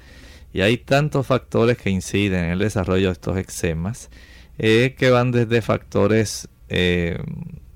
[0.51, 4.09] Y hay tantos factores que inciden en el desarrollo de estos eczemas
[4.57, 7.19] eh, que van desde factores eh,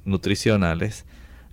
[0.06, 1.06] nutricionales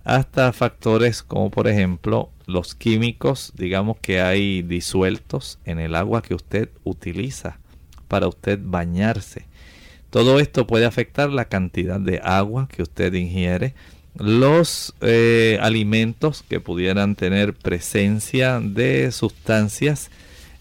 [0.03, 6.33] hasta factores como por ejemplo los químicos, digamos que hay disueltos en el agua que
[6.33, 7.59] usted utiliza
[8.07, 9.45] para usted bañarse.
[10.09, 13.73] Todo esto puede afectar la cantidad de agua que usted ingiere,
[14.15, 20.11] los eh, alimentos que pudieran tener presencia de sustancias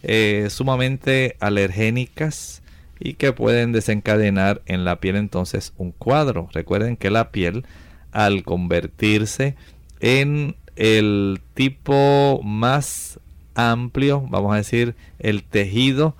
[0.02, 2.62] eh, sumamente alergénicas
[3.00, 6.48] y que pueden desencadenar en la piel entonces un cuadro.
[6.52, 7.64] Recuerden que la piel
[8.12, 9.56] al convertirse
[10.00, 13.20] en el tipo más
[13.54, 16.14] amplio, vamos a decir, el tejido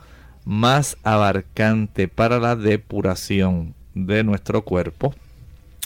[0.44, 5.14] más abarcante para la depuración de nuestro cuerpo,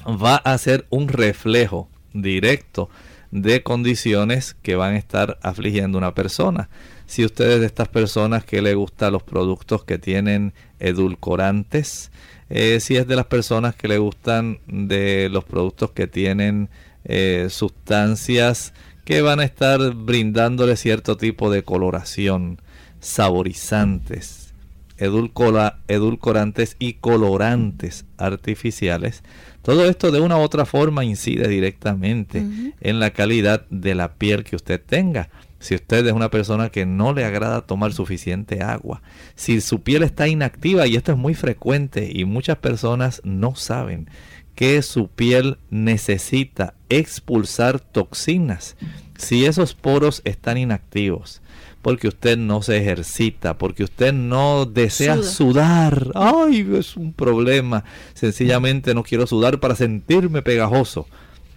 [0.07, 2.89] va a ser un reflejo directo
[3.31, 6.69] de condiciones que van a estar afligiendo a una persona.
[7.07, 12.11] Si usted es de estas personas que le gustan los productos que tienen edulcorantes,
[12.49, 16.69] eh, si es de las personas que le gustan de los productos que tienen
[17.05, 18.73] eh, sustancias
[19.05, 22.61] que van a estar brindándole cierto tipo de coloración,
[23.01, 24.55] saborizantes,
[24.97, 29.23] edulcorantes y colorantes artificiales.
[29.63, 32.45] Todo esto de una u otra forma incide directamente
[32.81, 35.31] en la calidad de la piel que usted tenga.
[35.59, 39.01] Si usted es una persona que no le agrada tomar suficiente agua,
[39.35, 44.11] si su piel está inactiva, y esto es muy frecuente y muchas personas no saben,
[44.55, 48.77] que su piel necesita expulsar toxinas.
[49.17, 51.43] Si esos poros están inactivos,
[51.83, 57.85] porque usted no se ejercita, porque usted no desea sudar, ay, es un problema.
[58.15, 61.07] Sencillamente no quiero sudar para sentirme pegajoso.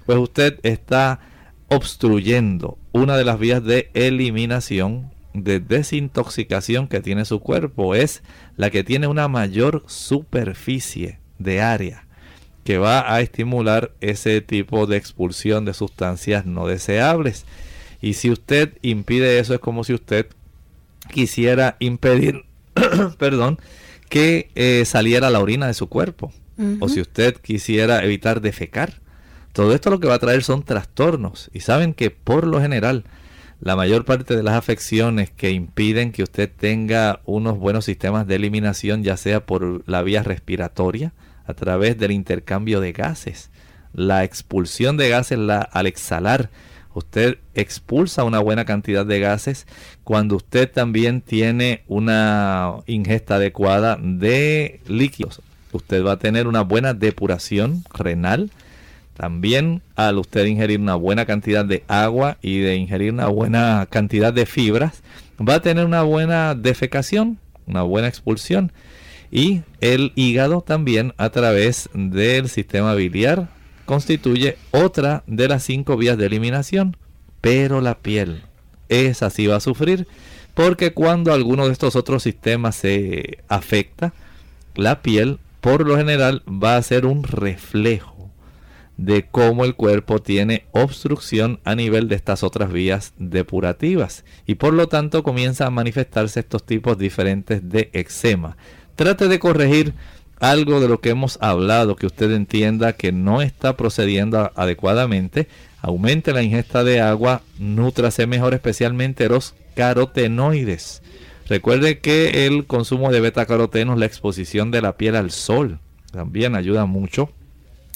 [0.05, 1.19] Pues usted está
[1.69, 7.95] obstruyendo una de las vías de eliminación, de desintoxicación que tiene su cuerpo.
[7.95, 8.23] Es
[8.55, 12.06] la que tiene una mayor superficie de área
[12.67, 17.45] que va a estimular ese tipo de expulsión de sustancias no deseables.
[18.01, 20.27] Y si usted impide eso, es como si usted
[21.09, 22.43] quisiera impedir,
[23.17, 23.57] perdón,
[24.09, 26.33] que eh, saliera la orina de su cuerpo.
[26.81, 28.99] O si usted quisiera evitar defecar.
[29.53, 31.49] Todo esto lo que va a traer son trastornos.
[31.53, 33.05] Y saben que por lo general,
[33.61, 38.35] la mayor parte de las afecciones que impiden que usted tenga unos buenos sistemas de
[38.35, 41.13] eliminación, ya sea por la vía respiratoria,
[41.47, 43.49] a través del intercambio de gases.
[43.93, 46.49] La expulsión de gases al exhalar,
[46.93, 49.65] usted expulsa una buena cantidad de gases
[50.03, 55.41] cuando usted también tiene una ingesta adecuada de líquidos.
[55.71, 58.51] Usted va a tener una buena depuración renal.
[59.15, 64.31] También al usted ingerir una buena cantidad de agua y de ingerir una buena cantidad
[64.31, 65.01] de fibras,
[65.39, 68.71] va a tener una buena defecación, una buena expulsión
[69.31, 73.49] y el hígado también a través del sistema biliar
[73.85, 76.97] constituye otra de las cinco vías de eliminación.
[77.41, 78.43] Pero la piel,
[78.89, 80.07] esa sí va a sufrir
[80.53, 84.13] porque cuando alguno de estos otros sistemas se afecta,
[84.75, 88.31] la piel por lo general va a ser un reflejo
[88.97, 94.73] de cómo el cuerpo tiene obstrucción a nivel de estas otras vías depurativas y por
[94.73, 98.57] lo tanto comienzan a manifestarse estos tipos diferentes de eczema.
[98.97, 99.93] Trate de corregir
[100.39, 105.47] algo de lo que hemos hablado que usted entienda que no está procediendo adecuadamente.
[105.81, 111.03] Aumente la ingesta de agua, nútrase mejor especialmente los carotenoides.
[111.47, 115.79] Recuerde que el consumo de beta-carotenos, la exposición de la piel al sol,
[116.11, 117.29] también ayuda mucho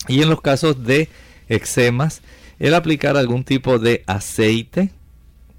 [0.07, 1.09] y en los casos de
[1.49, 2.21] eczemas,
[2.59, 4.91] el aplicar algún tipo de aceite,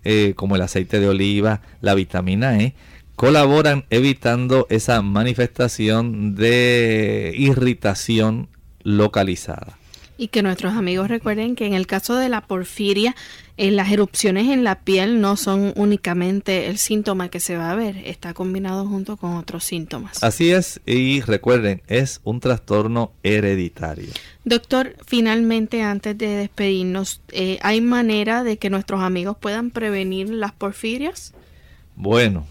[0.04, 2.74] eh, como el aceite de oliva, la vitamina E,
[3.22, 8.48] colaboran evitando esa manifestación de irritación
[8.82, 9.78] localizada.
[10.18, 13.14] Y que nuestros amigos recuerden que en el caso de la porfiria,
[13.58, 17.76] eh, las erupciones en la piel no son únicamente el síntoma que se va a
[17.76, 20.20] ver, está combinado junto con otros síntomas.
[20.24, 24.10] Así es, y recuerden, es un trastorno hereditario.
[24.44, 30.50] Doctor, finalmente antes de despedirnos, eh, ¿hay manera de que nuestros amigos puedan prevenir las
[30.50, 31.34] porfirias?
[31.94, 32.46] Bueno,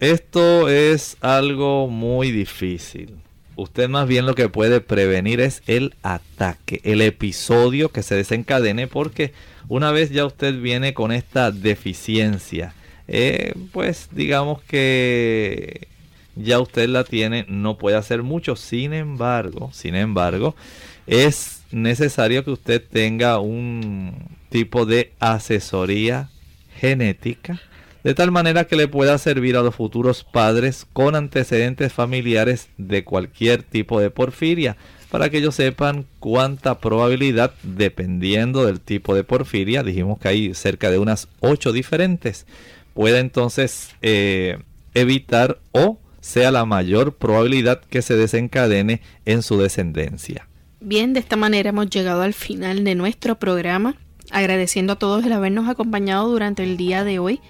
[0.00, 3.24] esto es algo muy difícil
[3.56, 8.86] usted más bien lo que puede prevenir es el ataque, el episodio que se desencadene,
[8.86, 9.32] porque
[9.68, 12.74] una vez ya usted viene con esta deficiencia,
[13.08, 15.88] eh, pues digamos que
[16.36, 18.56] ya usted la tiene, no puede hacer mucho.
[18.56, 20.56] Sin embargo, sin embargo,
[21.06, 24.14] es necesario que usted tenga un
[24.48, 26.28] tipo de asesoría
[26.76, 27.60] genética
[28.04, 33.02] de tal manera que le pueda servir a los futuros padres con antecedentes familiares de
[33.02, 34.76] cualquier tipo de porfiria,
[35.10, 40.90] para que ellos sepan cuánta probabilidad, dependiendo del tipo de porfiria, dijimos que hay cerca
[40.90, 42.46] de unas 8 diferentes,
[42.92, 44.58] pueda entonces eh,
[44.92, 50.48] evitar o sea la mayor probabilidad que se desencadene en su descendencia.
[50.80, 53.96] Bien, de esta manera hemos llegado al final de nuestro programa,
[54.30, 57.40] agradeciendo a todos el habernos acompañado durante el día de hoy.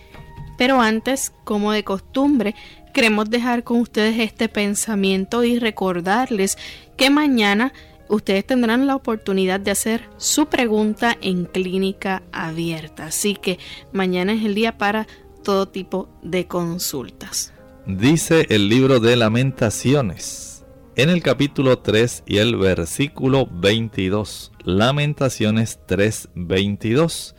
[0.56, 2.54] Pero antes, como de costumbre,
[2.92, 6.56] queremos dejar con ustedes este pensamiento y recordarles
[6.96, 7.72] que mañana
[8.08, 13.06] ustedes tendrán la oportunidad de hacer su pregunta en clínica abierta.
[13.06, 13.58] Así que
[13.92, 15.06] mañana es el día para
[15.42, 17.52] todo tipo de consultas.
[17.86, 20.64] Dice el libro de lamentaciones
[20.96, 24.52] en el capítulo 3 y el versículo 22.
[24.64, 27.34] Lamentaciones 3:22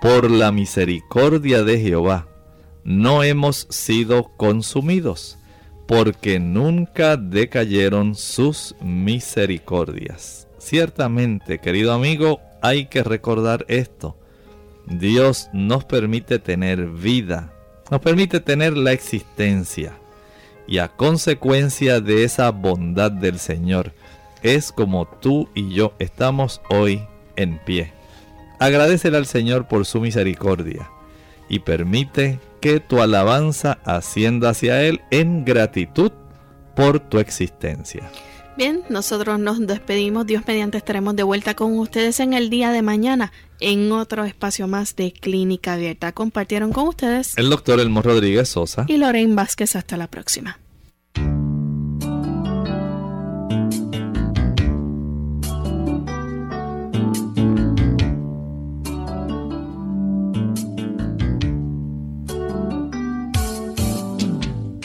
[0.00, 2.28] por la misericordia de Jehová,
[2.84, 5.38] no hemos sido consumidos,
[5.86, 10.48] porque nunca decayeron sus misericordias.
[10.58, 14.16] Ciertamente, querido amigo, hay que recordar esto.
[14.86, 17.52] Dios nos permite tener vida,
[17.90, 19.98] nos permite tener la existencia.
[20.66, 23.92] Y a consecuencia de esa bondad del Señor,
[24.42, 27.02] es como tú y yo estamos hoy
[27.36, 27.97] en pie.
[28.58, 30.90] Agradecele al Señor por su misericordia
[31.48, 36.12] y permite que tu alabanza ascienda hacia Él en gratitud
[36.74, 38.10] por tu existencia.
[38.56, 40.26] Bien, nosotros nos despedimos.
[40.26, 44.66] Dios mediante estaremos de vuelta con ustedes en el día de mañana en otro espacio
[44.66, 46.10] más de Clínica Abierta.
[46.10, 49.76] Compartieron con ustedes el doctor Elmo Rodríguez Sosa y Lorraine Vázquez.
[49.76, 50.58] Hasta la próxima.